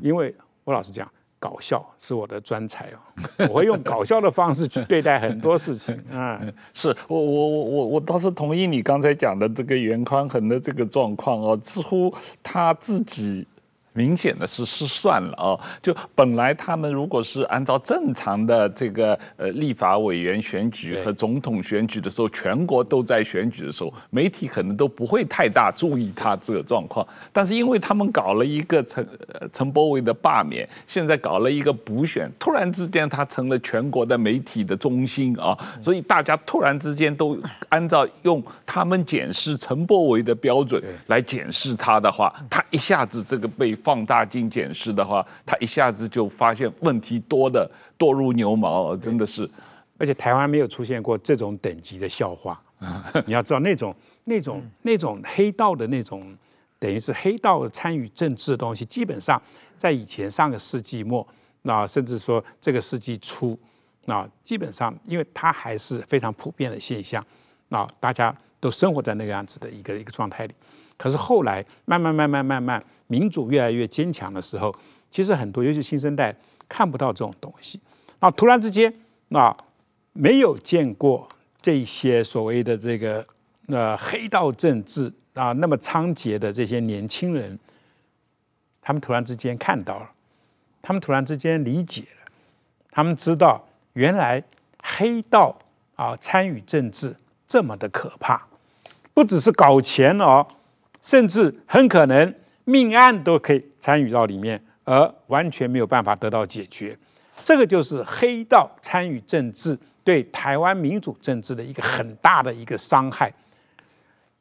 [0.00, 1.08] 因为我老实讲。
[1.40, 5.98] 搞笑是我的专才哦， 我会用搞笑的方式去对待很多事情。
[6.12, 13.46] 嗯， 是我我我我我倒是同意你刚才讲的这个袁宽恒的这个状况哦，似乎他自己
[13.92, 27.04] 明显的是失算了哦，就本来他们如果是按照正常的这个呃立法委员选举和总统选举的时候，全国都在选举的时候，媒体可能都不会太大注意他这个状况。
[27.32, 29.04] 但是因为他们搞了一个陈
[29.52, 37.36] 陈柏维的罢免，现在搞了一个补选，突然之间他成了全国的媒体的中心啊，所以大家突然之间都
[37.70, 43.76] 按照用他们检视陈柏维的标准来检视他的话，他一下子这个被。
[43.82, 49.48] 放大镜检视的话，他一下子就发现问题多的多如牛毛，真的是。
[49.98, 52.60] 而且台湾没有出现过这种等级的笑话。
[53.26, 56.34] 你要知道那种那种那种黑道的那种，
[56.78, 59.40] 等于是黑道参与政治的东西，基本上
[59.76, 61.26] 在以前上个世纪末，
[61.62, 63.58] 那甚至说这个世纪初，
[64.06, 67.22] 那基本上因为它还是非常普遍的现象，
[67.68, 70.54] 那大家都生活在那个样子的一个一个状态里。
[71.00, 74.74] 可是后来慢慢慢慢慢慢，民主越来越坚强的时候，
[75.10, 76.36] 其实很多尤其新生代
[76.68, 77.80] 看不到这种东西。
[78.18, 78.92] 那突然之间，
[79.28, 79.56] 那
[80.12, 81.26] 没有见过
[81.62, 83.26] 这些所谓的这个
[83.68, 87.58] 呃黑道政治啊那么猖獗的这些年轻人，
[88.82, 90.10] 他们突然之间看到了，
[90.82, 92.30] 他们突然之间理解了，
[92.90, 94.44] 他们知道原来
[94.82, 95.58] 黑道
[95.96, 97.16] 啊参与政治
[97.48, 98.46] 这么的可怕，
[99.14, 100.46] 不只是搞钱哦。
[101.02, 102.34] 甚至很可能
[102.64, 106.96] 命案都可以参与到里面，而完全没有办法得到解决。
[107.42, 113.32] 这个就是黑道参与政治对台湾民主政治的一个很大的一个伤害。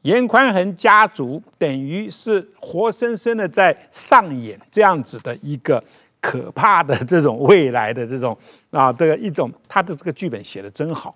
[0.03, 5.83] 严宽恒家族等于是活生生的在上演这样子的一个
[6.21, 8.37] 可怕的这种未来的这种
[8.71, 11.15] 啊，这个一种他的这个剧本写得真好。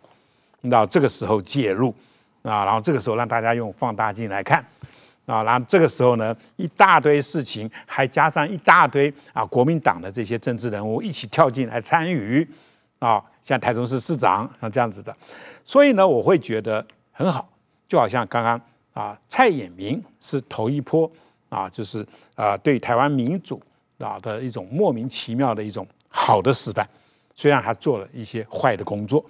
[0.62, 1.94] 那这个时候介入
[2.42, 4.66] 啊，然后这个时候让大家用放大镜来看。
[5.26, 12.46] 啊，然后这个时候呢，一大堆事情，还加上一大堆啊，国民党的这些政治人物一起跳进来参与，
[13.00, 15.16] 啊，像台中市市长像这样子的，
[15.64, 17.48] 所以呢，我会觉得很好，
[17.88, 18.60] 就好像刚刚
[18.94, 21.10] 啊，蔡衍明是头一波
[21.48, 22.06] 啊，就是
[22.36, 23.62] 啊，对台湾民主
[24.00, 26.86] 啊的一种莫名其妙的一种好的示范，
[27.34, 29.24] 虽然他做了一些坏的工作，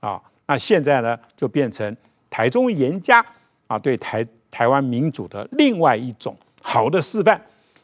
[0.00, 1.96] 啊，那现在呢，就变成
[2.28, 3.24] 台中严家
[3.68, 4.26] 啊，对台。
[4.56, 7.38] 台湾民主的另外一种好的示范，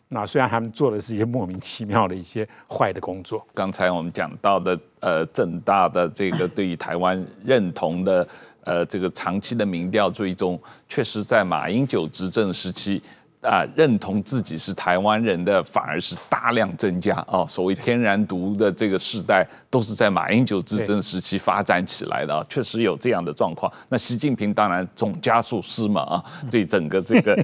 [0.09, 3.47] 那虽然他们做的是一些莫名其妙的一些坏的工作。
[3.53, 8.27] 刚才我们讲到的，呃，正大的这个对于台湾认同的，
[8.65, 10.59] 呃，这个长期的民调追踪，
[10.89, 13.03] 确实在马英九执政时期。
[13.43, 17.45] 啊，认同自己是台湾人的反而是大量增加哦。
[17.49, 23.71] 所谓天然独的这个世代，都是在马英九执政时期发展起来的啊，确实有这样的状况。
[23.89, 27.35] 那习近平当然总加速师嘛啊，对整个这个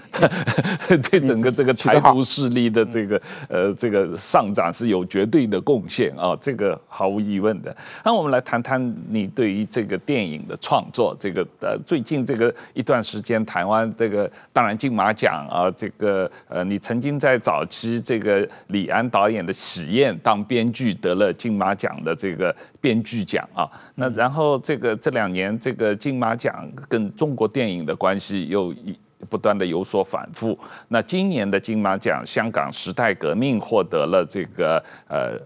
[1.10, 7.76] 对整个这个台独势力的这个呃这个上涨是有绝对的贡献啊，这个毫无疑问的。
[8.04, 15.87] 那我们来谈谈你对于这个电影的创作，这个呃最近这个一段时间，台湾这个当然金马奖啊这。
[15.88, 23.68] 这个呃，你曾经在早期这个李安导演的《喜宴》当编剧得了金马奖的这个编剧奖啊。
[23.94, 28.98] 那然后这个这两年这个金马奖跟中国电影的关系又一
[29.30, 30.58] 不断的有所反复。
[30.88, 35.38] 那今年的金马奖，香港《时代革命》获得了这个呃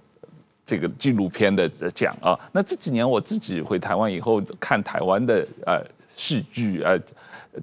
[0.66, 2.38] 这个纪录片的奖啊。
[2.52, 5.80] 那这几年我自己回台湾以后看台湾的呃
[6.16, 6.98] 戏剧呃。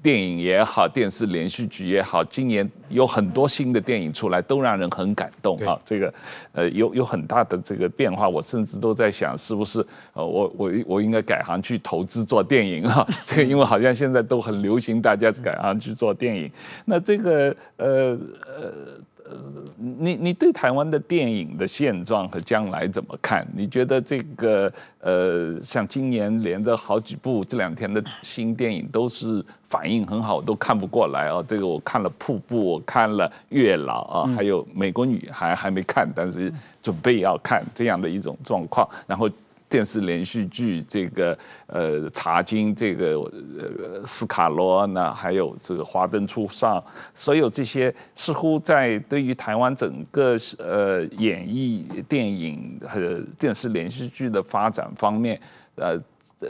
[0.03, 5.79] 电影也好，电视连续剧也好，今年有很多新的电影出来，都让人很感动啊。
[5.83, 6.13] 这个，
[6.53, 13.07] 呃，有有很大的这个变化，我甚至都在想，是不是呃，我我我应该改行去投资做电影啊？
[13.25, 16.51] 这个，因为好像现在都很流行，大家改行去做电影。
[16.85, 18.99] 那这个，呃呃。
[19.29, 19.35] 呃，
[19.77, 23.47] 你你对台湾的电影的现状和将来怎么看？
[23.55, 31.43] 你觉得这个呃，像今年连着好几部这两天的新电影都是反应很好，我都看不过来啊。
[31.47, 36.51] 这个我看了《瀑布》，我看了《月老》啊，还有《美国女孩》还没看，但是
[36.81, 39.29] 准备要看这样的一种状况，然后。
[39.69, 55.39] 电视连续剧这个呃茶经这个呃斯卡罗，那还有这个华灯初上，所有这些似乎在对于台湾整个呃演艺电影和电视连续剧的发展方面，
[55.75, 56.01] 呃
[56.39, 56.49] 呃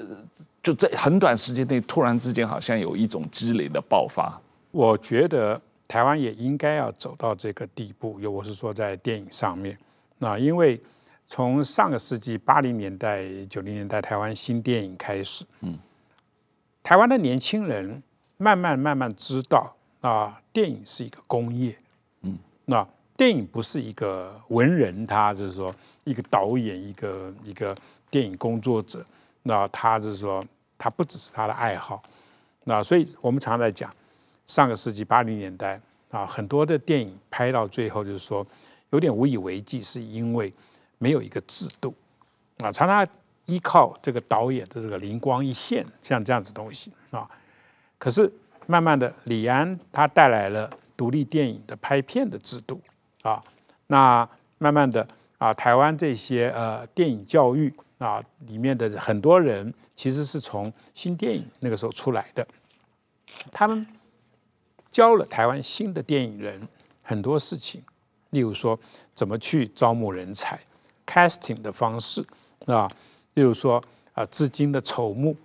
[0.63, 4.39] 就在很短时间内突然之间好像有一种积累的爆发。
[4.71, 5.59] 我觉得
[5.89, 9.77] 台湾也应该要走到这个地步，又我是说在电影上面，
[10.17, 10.79] 那因为。
[11.29, 15.77] 从上个世纪八零年代、九零年代台湾新电影开始，嗯，
[16.81, 18.01] 台湾的年轻人
[18.37, 21.77] 慢慢慢慢知道啊，电影是一个工业，
[22.23, 25.73] 嗯，那电影不是一个文人，他就是说
[26.03, 27.75] 一个导演，一个一个
[28.09, 29.05] 电影工作者，
[29.43, 30.43] 那他就是说
[30.79, 32.01] 他不只是他的爱好，
[32.63, 33.87] 那所以我们常常在讲，
[34.47, 38.43] 上个世纪八零年代啊，很多的电影拍到最后就是说
[38.89, 40.51] 有点无以为继，是因为
[40.99, 41.95] 没有一个制度。
[42.59, 43.07] 啊，常常
[43.47, 47.27] 依靠这个导演的这个灵光一现，像这样子东西啊，
[47.97, 48.31] 可是
[48.67, 52.79] 慢慢的李安他带来了独立电影的拍片的制度。
[53.21, 53.43] 啊，
[53.87, 54.27] 那
[54.59, 55.05] 慢慢的
[55.37, 62.47] 啊，台湾这些呃电影教育啊里面的很多人其实是从新电影那个时候出来的，
[63.51, 63.85] 他们
[64.91, 66.67] 教了台湾新的电影人
[67.01, 67.83] 很多事情，
[68.29, 68.79] 例如说
[69.13, 70.59] 怎么去招募人才
[71.09, 72.23] ，casting 的方式
[72.65, 72.87] 啊，
[73.33, 73.83] 例如说
[74.13, 75.35] 啊资金的筹募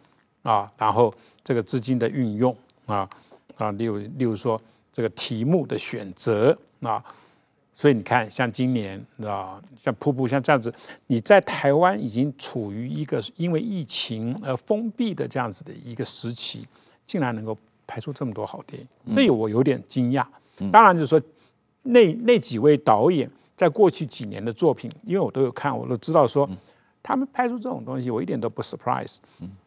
[0.42, 2.54] 啊，然后这个资金的运用
[2.84, 3.08] 啊
[3.56, 4.60] 啊，例如例如说
[4.92, 7.02] 这个题目的选择啊。
[7.76, 10.72] 所以你看，像今年啊，像瀑布，像这样子，
[11.08, 16.64] 你在台湾已经处于一个因为疫情而封闭的这样子的一个时期，
[17.04, 20.24] 竟然能够拍出这么多好电影，这我有点惊讶。
[20.70, 21.20] 当然就是说，
[21.82, 26.48] 那那几位导演在过去几年的作品，因为我都有看，我都知道说，
[27.02, 29.18] 他们拍出这种东西，我一点都不 surprise。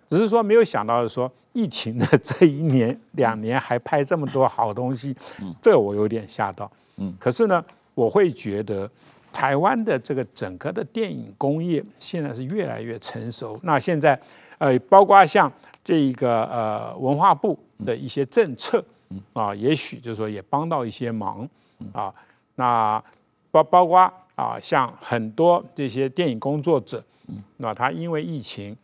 [0.07, 5.15] 只是说没有想到说，疫情的这一年两年还拍这么多好东西，
[5.61, 6.71] 这我有点吓到。
[7.19, 7.63] 可是呢。
[7.97, 8.87] 我会觉得，
[9.33, 13.59] 台湾的这个整个的电影工业现在是越来越成熟。
[13.63, 14.21] 那现在，
[14.59, 15.51] 呃，包括像
[15.83, 18.85] 这个呃文化部的一些政策
[19.33, 21.49] 啊，也许就是说也帮到一些忙
[21.91, 22.13] 啊。
[22.53, 23.03] 那
[23.51, 23.99] 包包括
[24.35, 27.03] 啊，像很多这些电影工作者，
[27.57, 28.75] 那他因为疫情，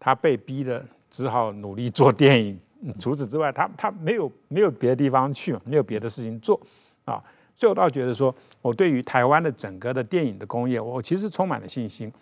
[0.00, 2.58] 他被逼的只好努力做电影。
[3.00, 6.60] 除此之外，他他没有没有别的地方去，没有别的事情做
[7.04, 7.22] 啊。
[7.56, 12.12] 所以我倒觉得说，我对于台湾的整个的电影的工业，我其实充满了信心。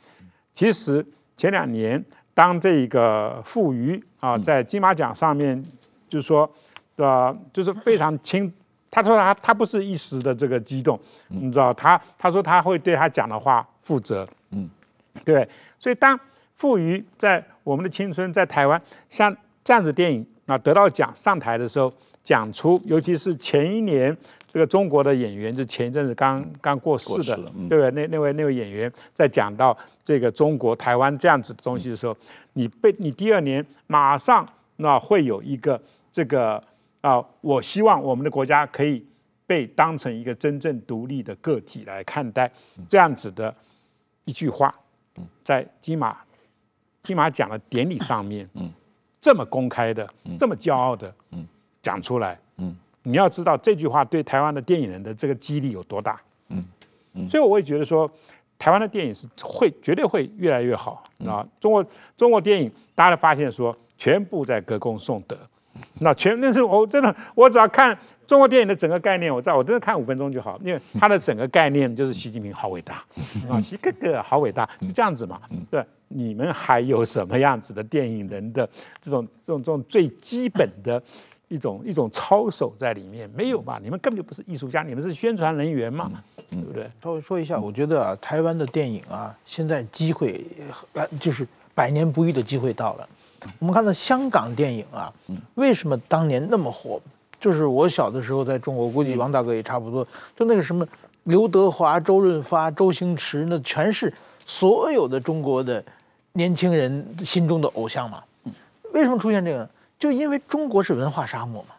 [0.53, 1.05] 其实
[1.37, 5.63] 前两年，当这个傅余啊在金马奖上面，
[6.09, 6.49] 就是说，
[6.97, 8.51] 呃，就是非常轻，
[8.95, 14.71] 他说他他不是一时的这个激动，你知道，他他说他会对他讲的话负责，嗯，
[15.25, 15.47] 对。
[15.81, 16.19] 所以当
[16.55, 18.81] 傅瑜在我们的青春在台湾
[19.11, 21.93] 像这样子电影啊得到奖上台的时候，
[22.23, 24.17] 讲出，尤其是前一年。
[24.55, 27.37] 这个中国的演员就前一阵子刚刚过世的，
[27.69, 27.91] 对不对？
[27.91, 32.17] 那那位那位演员在讲到这个中国台湾这样子的东西的时候，
[32.53, 35.83] 你被你第二年马上那会有一个
[36.13, 36.63] 这个
[37.05, 39.07] 啊，我希望我们的国家可以
[39.47, 42.51] 被当成一个真正独立的个体来看待，
[42.89, 43.55] 这样子的
[44.25, 44.75] 一句话，
[45.43, 46.17] 在金马
[47.03, 48.49] 金马奖的典礼上面，
[49.21, 51.15] 这么公开的，这么骄傲的
[51.83, 52.41] 讲出来，
[53.03, 56.19] 你要知道这句话对台湾的电影人的这个激励有多大，
[57.29, 58.11] 所以我会觉得说，
[58.59, 61.47] 台湾的电影是会绝对会越来越好啊。
[61.61, 61.85] 中国
[62.17, 65.39] 中国电影大家都发现说，全部在歌功颂德，
[66.01, 67.97] 那全那是我真的，我只要看
[68.27, 73.05] 中国电影的整个概念，我知道我真的看五分钟就好，因为它的整个概念就是习近平好伟大
[73.49, 75.41] 啊，习哥哥好伟大，是这样子嘛？
[75.71, 78.69] 对，你们还有什么样子的电影人的
[79.01, 81.03] 这种这种这种最基本的？
[81.49, 83.79] 一种一种操守在里面没有吧？
[83.81, 86.11] 你们根本就不是艺术家，你们是宣传人员嘛，
[86.49, 86.91] 对不对？
[87.03, 90.45] 稍微说一下，我觉得啊，台湾的电影啊，现在机会
[90.95, 93.09] 来就是百年不遇的机会到了。
[93.59, 95.13] 我们看到香港电影啊，
[95.55, 97.01] 为什么当年那么火？
[97.41, 100.87] 就是我小的时候在中国，估计王大哥也差不多，就那个什么
[101.25, 104.13] 刘德华、周润发、周星驰，那全是
[104.47, 105.85] 所有的中国的
[106.33, 108.23] 年轻人心中的偶像嘛。
[108.93, 109.69] 为什么出现这个？
[109.99, 111.75] 就因为中国是文化沙漠嘛，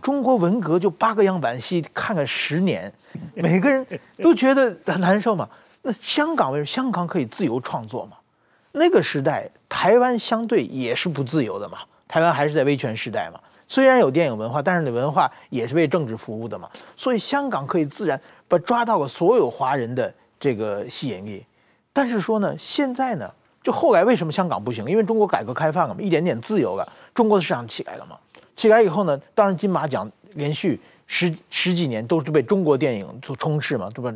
[0.00, 2.92] 中国文革就八个样板戏看个十年，
[3.34, 3.86] 每个人
[4.18, 5.48] 都觉得很难受嘛。
[5.82, 6.66] 那香港为什么？
[6.66, 8.16] 香港可以自由创作嘛？
[8.72, 13.40] 那个时代台湾相对也是不自由的嘛，台湾还是在威权时代嘛。
[13.66, 16.68] 虽然有电影文化，但是你文化也是为政治服务的嘛。
[16.96, 21.44] 所以香港可以自然把抓到了所有华人的这个吸引力。
[21.92, 23.30] 但是说呢，现在呢，
[23.62, 24.84] 就后来为什么香港不行？
[24.90, 26.92] 因为中国改革开放了嘛，一点点自由了。
[27.14, 28.18] 中国的市场起来了嘛？
[28.56, 34.12] 起来以后呢，当然金马奖连续十十几年都是被中国电影所充斥嘛，对吧？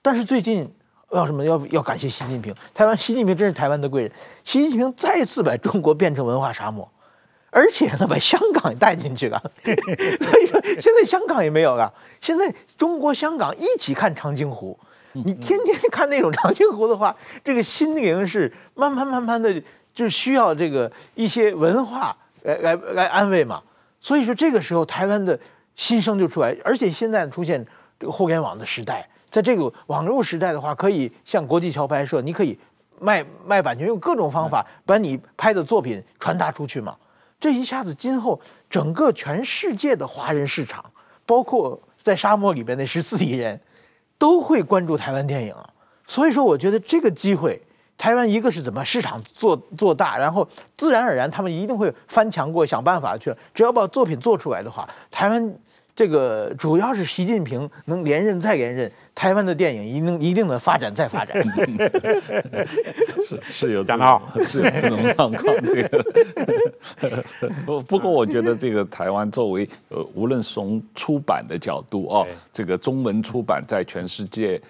[0.00, 0.70] 但是最近
[1.16, 1.44] 要什么？
[1.44, 4.12] 要要感谢习近平，台湾习近平真是台湾的贵人。
[4.44, 6.88] 习近平再次把中国变成文化沙漠，
[7.50, 9.42] 而且呢，把香港也带进去了。
[9.64, 11.92] 所以说，现在香港也没有了。
[12.20, 14.78] 现在中国香港一起看长津湖，
[15.12, 19.62] 你天天看那种长津湖的话，这个心灵是慢慢慢慢的
[19.94, 22.16] 就需要这个一些文化。
[22.42, 23.62] 来来来安慰嘛，
[24.02, 25.40] 所以说这个时候台湾的
[25.76, 27.64] 新生就出来，而且现在出现
[27.98, 32.56] 这个互联网的时代，在这个网络时代的话，可以向国际桥拍摄，你可以
[33.00, 36.94] 卖卖版权，用各种方法把你拍的作品传达出去嘛。
[37.40, 40.84] 这一下子，今后整个全世界的华人市场，
[41.26, 43.60] 包括在沙漠里边那十四亿人，
[44.16, 45.68] 都会关注台湾电影啊。
[46.06, 47.60] 所以说，我觉得这个机会，
[47.98, 53.34] 台湾一个是怎么市场做做大，然后自然而然他们一定会翻墙过，想办法去。
[53.52, 55.58] 只要把作品做出来的话，台湾。
[55.96, 61.40] 这个主要是习近平能连任再连任，台湾的电影一定一定能发展再发展。
[63.22, 65.56] 是是有这样， 是有这种状况。
[65.64, 66.04] 这个
[67.64, 74.60] 不不过，我觉得这个台湾作为呃，无论从出版的角度哦，这个中文出版在全世界，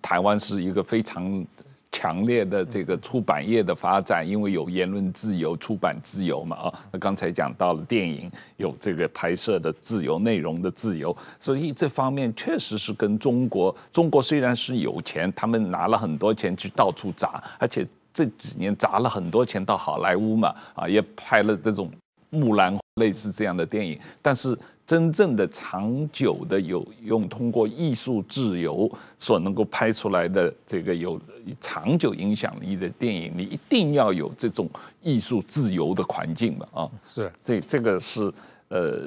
[0.00, 1.44] 台湾是一个非常。
[1.92, 6.74] 强烈的这个出版业的发展，因为有言论自由、出版自由嘛啊。
[6.92, 13.74] 那刚才讲到了电影有这个拍摄的自由、内容的自由，所以这方面确实是跟中国。
[13.92, 21.90] 中国虽然是有钱，他们拿了很多钱去到处砸，而且这几年砸了很多钱到好莱坞嘛啊，也拍了这种
[22.30, 24.56] 木兰类似这样的电影，但是。
[24.90, 31.16] 真正的长久的有用，通过艺术自由所能够拍出来的这个有
[31.60, 34.68] 长久影响力的电影，你一定要有这种
[35.00, 38.32] 艺术自由的环境嘛啊，是这这个是
[38.66, 39.00] 呃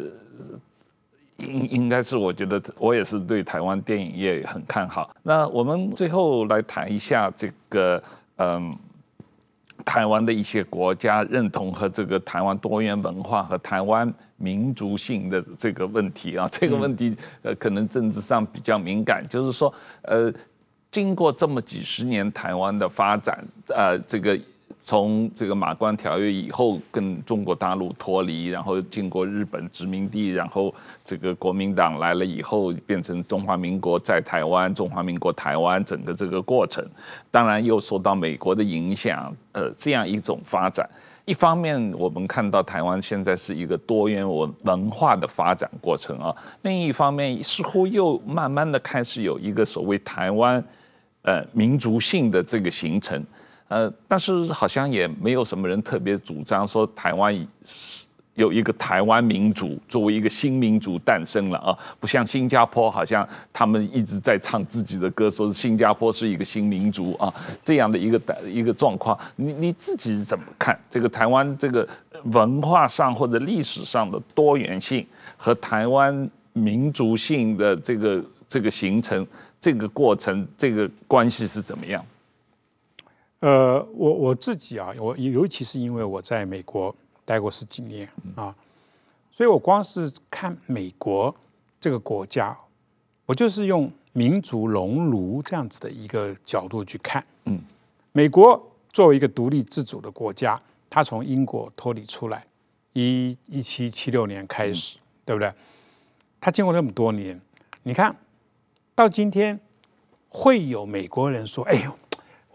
[1.40, 5.14] 应应该是我觉得我也是对台湾电影业很看好。
[5.22, 8.02] 那我们最后来谈一下这个
[8.38, 8.74] 嗯
[9.84, 14.14] 台湾的一些国家认同和这个台湾多元文化和台湾。
[14.36, 19.26] 民族性的这个问题啊，这个问题呃，可能政治上比较敏感。
[19.30, 20.34] 就是说，呃，
[20.92, 24.38] 经过这么几十年台湾的发展，呃，这个
[24.86, 30.74] 从这个马关条约以后跟中国大陆脱离，然后经过日本殖民地，然后
[31.06, 36.86] 这个国民党来了以后，变成中华民国在台湾，中华民国台湾整个这个过程，
[37.32, 40.88] 当然又受到美国的影响，呃，这样一种发展。
[41.24, 50.62] 一方面，我们看到台湾现在是一个多元文文化的发展过程啊；另一方面，似乎又慢慢的开始有一个所谓台湾
[51.22, 53.24] 呃民族性的这个形成，
[53.68, 58.04] 呃，但是好像也没有什么人特别主张说台湾是。
[58.36, 67.32] 有一个台湾民族作为一个新民族诞生了啊，不像新加坡，好像他们一直在唱自己的歌，说是新加坡是一个新民族啊，
[67.64, 69.16] 这样的一个一个状况。
[69.36, 71.88] 你你自己怎么看这个台湾这个
[72.24, 75.06] 文化上或者历史上的多元性
[75.38, 79.24] 和台湾民族性的这个这个形成
[79.62, 82.04] 这个过程这个关系是怎么样？
[83.44, 86.96] 呃，我我自己啊，我尤其是因为我在美国。
[87.26, 88.54] 待过十几年啊，
[89.32, 91.34] 所以我光是看美国
[91.80, 92.54] 这个国家，
[93.26, 97.26] 我就是用民族熔炉这样子的一个角度去看。
[97.46, 97.62] 嗯，
[98.12, 102.46] 美国作为一个独立自主的国家，它从英国脱离出来，
[102.92, 105.50] 一一七七六年开始，对不对？
[106.42, 107.40] 它经过那么多年，
[107.84, 108.14] 你看
[108.94, 109.58] 到今天，
[110.28, 111.98] 会有美国人说：“哎呦，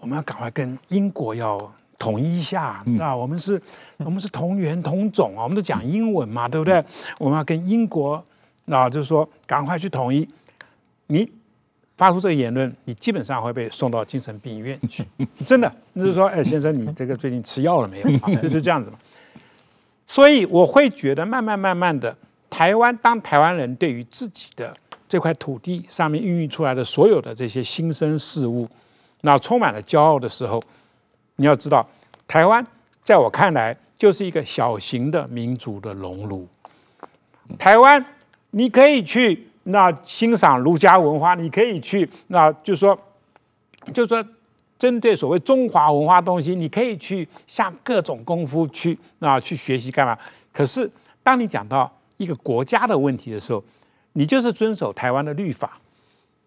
[0.01, 1.59] 我们要赶快跟英国要
[1.99, 3.61] 统一一下，那我们是。”
[3.99, 6.81] 我们是同源同种啊，我们都讲英文嘛，对不对？
[7.19, 8.25] 我们要跟英国，
[8.67, 10.25] 那就是说赶快去统一。
[11.09, 11.29] 你
[11.97, 15.05] 发出这个言论，你基本上会被送到精神病医院去，
[15.45, 15.69] 真的。
[15.97, 18.19] 就是说，哎，先生，你这个最近吃药了没有？
[18.41, 18.97] 就是这样子嘛。
[20.07, 22.17] 所以我会觉得，慢慢慢慢的，
[22.49, 24.73] 台湾当台湾人对于自己的
[25.09, 28.69] 这块土地上面孕育出来的所有的这些新生事物，
[29.21, 30.63] 那充满了骄傲的时候，
[31.37, 31.87] 你要知道，
[32.27, 32.67] 台湾
[33.03, 33.77] 在我看来。
[33.99, 36.47] 就是一个小型的民族的熔炉。
[37.59, 38.07] 台湾，
[38.53, 42.97] 你可以去那欣赏儒家文化，你可以去那，就说，
[43.93, 44.25] 就说，
[44.79, 50.17] 针对所谓中华文化东西，你可以去下各种功夫去那去学习干嘛？
[50.53, 50.89] 可是，
[51.25, 53.61] 当你讲到一个国家的问题的时候，
[54.13, 55.77] 你就是遵守台湾的律法，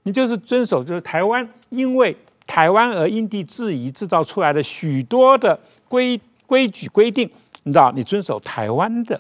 [0.04, 2.16] 你就是遵守就是台湾因为
[2.52, 7.30] 台湾而因地制宜制造出来的许多的规规矩规定。
[7.64, 9.18] 你知道，你遵守台湾的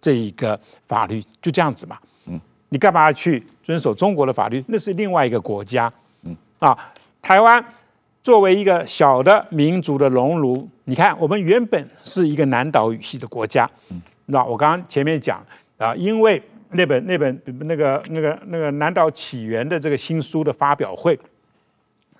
[0.00, 1.98] 这一个法律，就这样子嘛。
[2.24, 4.64] 嗯，你干嘛去遵守中国的法律？
[4.68, 5.92] 那是另外一个国家。
[6.22, 6.74] 嗯，啊，
[7.20, 7.62] 台湾
[8.22, 13.68] 作为一个小的民族的熔炉，你看，我们原本是一个南岛语系的国家。
[13.90, 15.44] 嗯，那我刚刚前面讲
[15.76, 21.18] 啊，因为那本那本那个那个那个南岛起源的这个新书的发表会，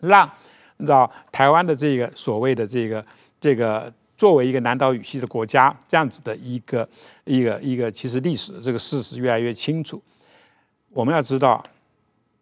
[0.01, 0.30] 让
[0.76, 3.05] 你知道台湾的这个所谓的这个
[3.40, 3.92] 这个。
[4.20, 6.86] 作为一个南岛语系的国家，这样子的一个
[7.24, 9.98] 一个一个，其实历史这个事实越来越清楚。
[10.90, 11.64] 我们要知道，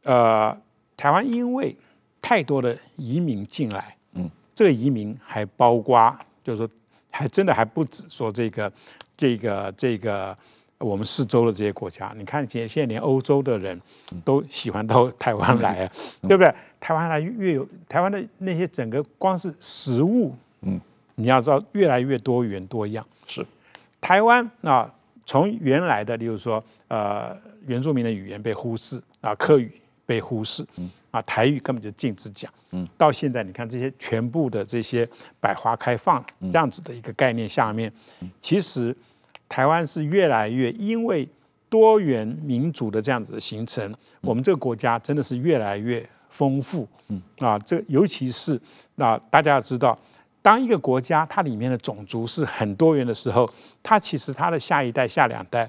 [0.02, 0.52] 呃，
[0.96, 1.76] 台湾因为
[2.20, 6.68] 太多的移民进来，嗯，这个移民还包括，就是说，
[7.10, 8.72] 还真的还不止说这个，
[9.16, 10.36] 这个，这个
[10.78, 12.12] 我们四周的这些国家。
[12.16, 13.80] 你看，现现在连欧洲的人
[14.24, 15.92] 都喜欢到台湾来啊，
[16.22, 16.52] 对不对？
[16.80, 20.80] 台湾来越有台湾的那些整个光是食物，嗯，
[21.14, 23.04] 你要知道越来越多元多样。
[23.26, 23.46] 是，
[24.00, 24.92] 台湾啊，
[25.24, 29.70] 从原来的，例如说，呃，原住民的语言被忽视啊，客语。
[30.06, 30.90] 被忽视，嗯。
[31.10, 35.06] 啊，台语根本就禁止讲，嗯，到现在你看这些全部的这些
[35.38, 37.92] 百花开放这样子的一个概念下面，
[38.40, 38.96] 其实
[39.50, 41.28] 台湾是越来越因为
[41.68, 48.60] 多元民主的这样子的形成，我们这个国家真的是越来越丰富，嗯啊，这尤其是
[48.96, 49.98] 那大家要知道，
[50.42, 53.48] 当一个国家它里面的种族是很多元的时候，
[53.82, 55.68] 它其实它的下一代、下两代。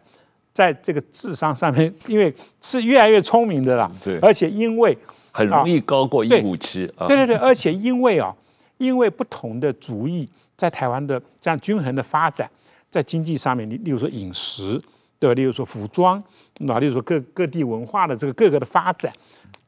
[0.52, 4.98] 在这个智商上面， 因为是越来越聪明的啦，对，而且因为
[5.32, 8.36] 很容易高过一五七，对对对，而且因为啊，
[8.78, 12.50] 因为不同的族裔在台湾的这样均衡的发展，
[12.90, 14.82] 在经济上面，你例如说饮食，
[15.18, 15.34] 对吧？
[15.34, 16.22] 例如说服装，
[16.58, 19.14] 那例如说各各地文化的这个各个的发展，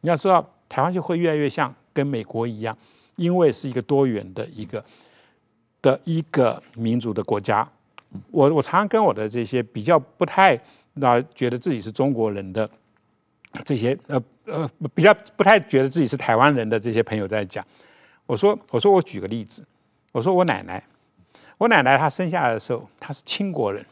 [0.01, 2.75] 你要知道，台湾就会越来越像跟美国一样，
[3.17, 4.81] 因为是一个多元的一个
[5.81, 7.67] 的一个民主的国家。
[8.31, 10.57] 我我常常跟我的这些比较不太
[10.93, 12.69] 那觉得自己是中国人的
[13.65, 17.65] 这些呃呃比较不太觉得自己是台湾人的这些朋友在讲，
[18.25, 19.65] 我说我说我举个例子，
[20.13, 20.81] 我说我奶奶，
[21.57, 23.85] 我奶奶她生下来的时候她是清国人，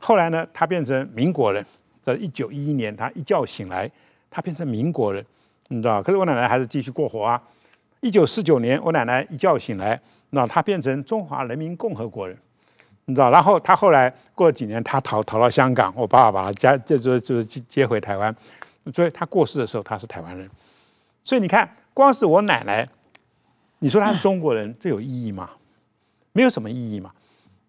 [0.00, 1.64] 后来呢她变成民国人，
[2.02, 3.88] 在一九一一年她一觉醒来，
[4.28, 5.24] 她变成民国人，
[5.68, 6.02] 你知道？
[6.02, 7.40] 可是我奶奶还是继续过活啊。
[8.00, 10.00] 一九四九年我奶奶一觉醒来，
[10.30, 12.36] 那她变成中华人民共和国人。
[13.06, 18.34] 你知道，然后她后来过了几年，她逃逃到香港，我爸爸把她接就就就接回台湾，
[18.92, 20.48] 所以他过世的时候他是台湾人。
[21.22, 22.88] 所以你看，光是我奶奶，
[23.80, 25.50] 你说她是中国人，这有意义吗？
[26.32, 27.10] 没有什么意义嘛。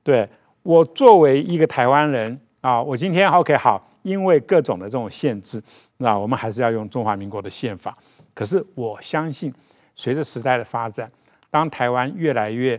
[0.03, 0.29] 对，
[0.61, 5.61] 我作为一个台湾人啊，我今天 OK 好，因为各种的这种限制，
[5.97, 7.97] 那我们还是要用中华民国的宪法。
[8.33, 9.53] 可是我相信，
[9.95, 11.11] 随着时代的发展，
[11.51, 12.77] 当台湾越来越，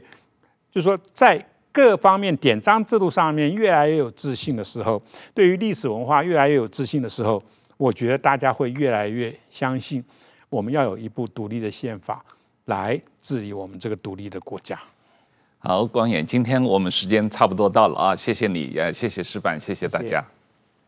[0.70, 1.45] 就是说在。
[1.70, 5.01] 各方面典章制度上面越来越有自信的时候，
[5.33, 7.41] 对于历史文化越来越有自信的时候，
[7.76, 10.03] 我觉得大家会越来越相信，
[10.49, 12.24] 我们要有一部独立的宪法
[12.64, 14.76] 来治理我们这个独立的国家。
[15.61, 20.07] 好，光远，今天我们时间差不多到了啊，谢谢你，也谢谢石板，谢谢大家。
[20.07, 20.38] 谢谢。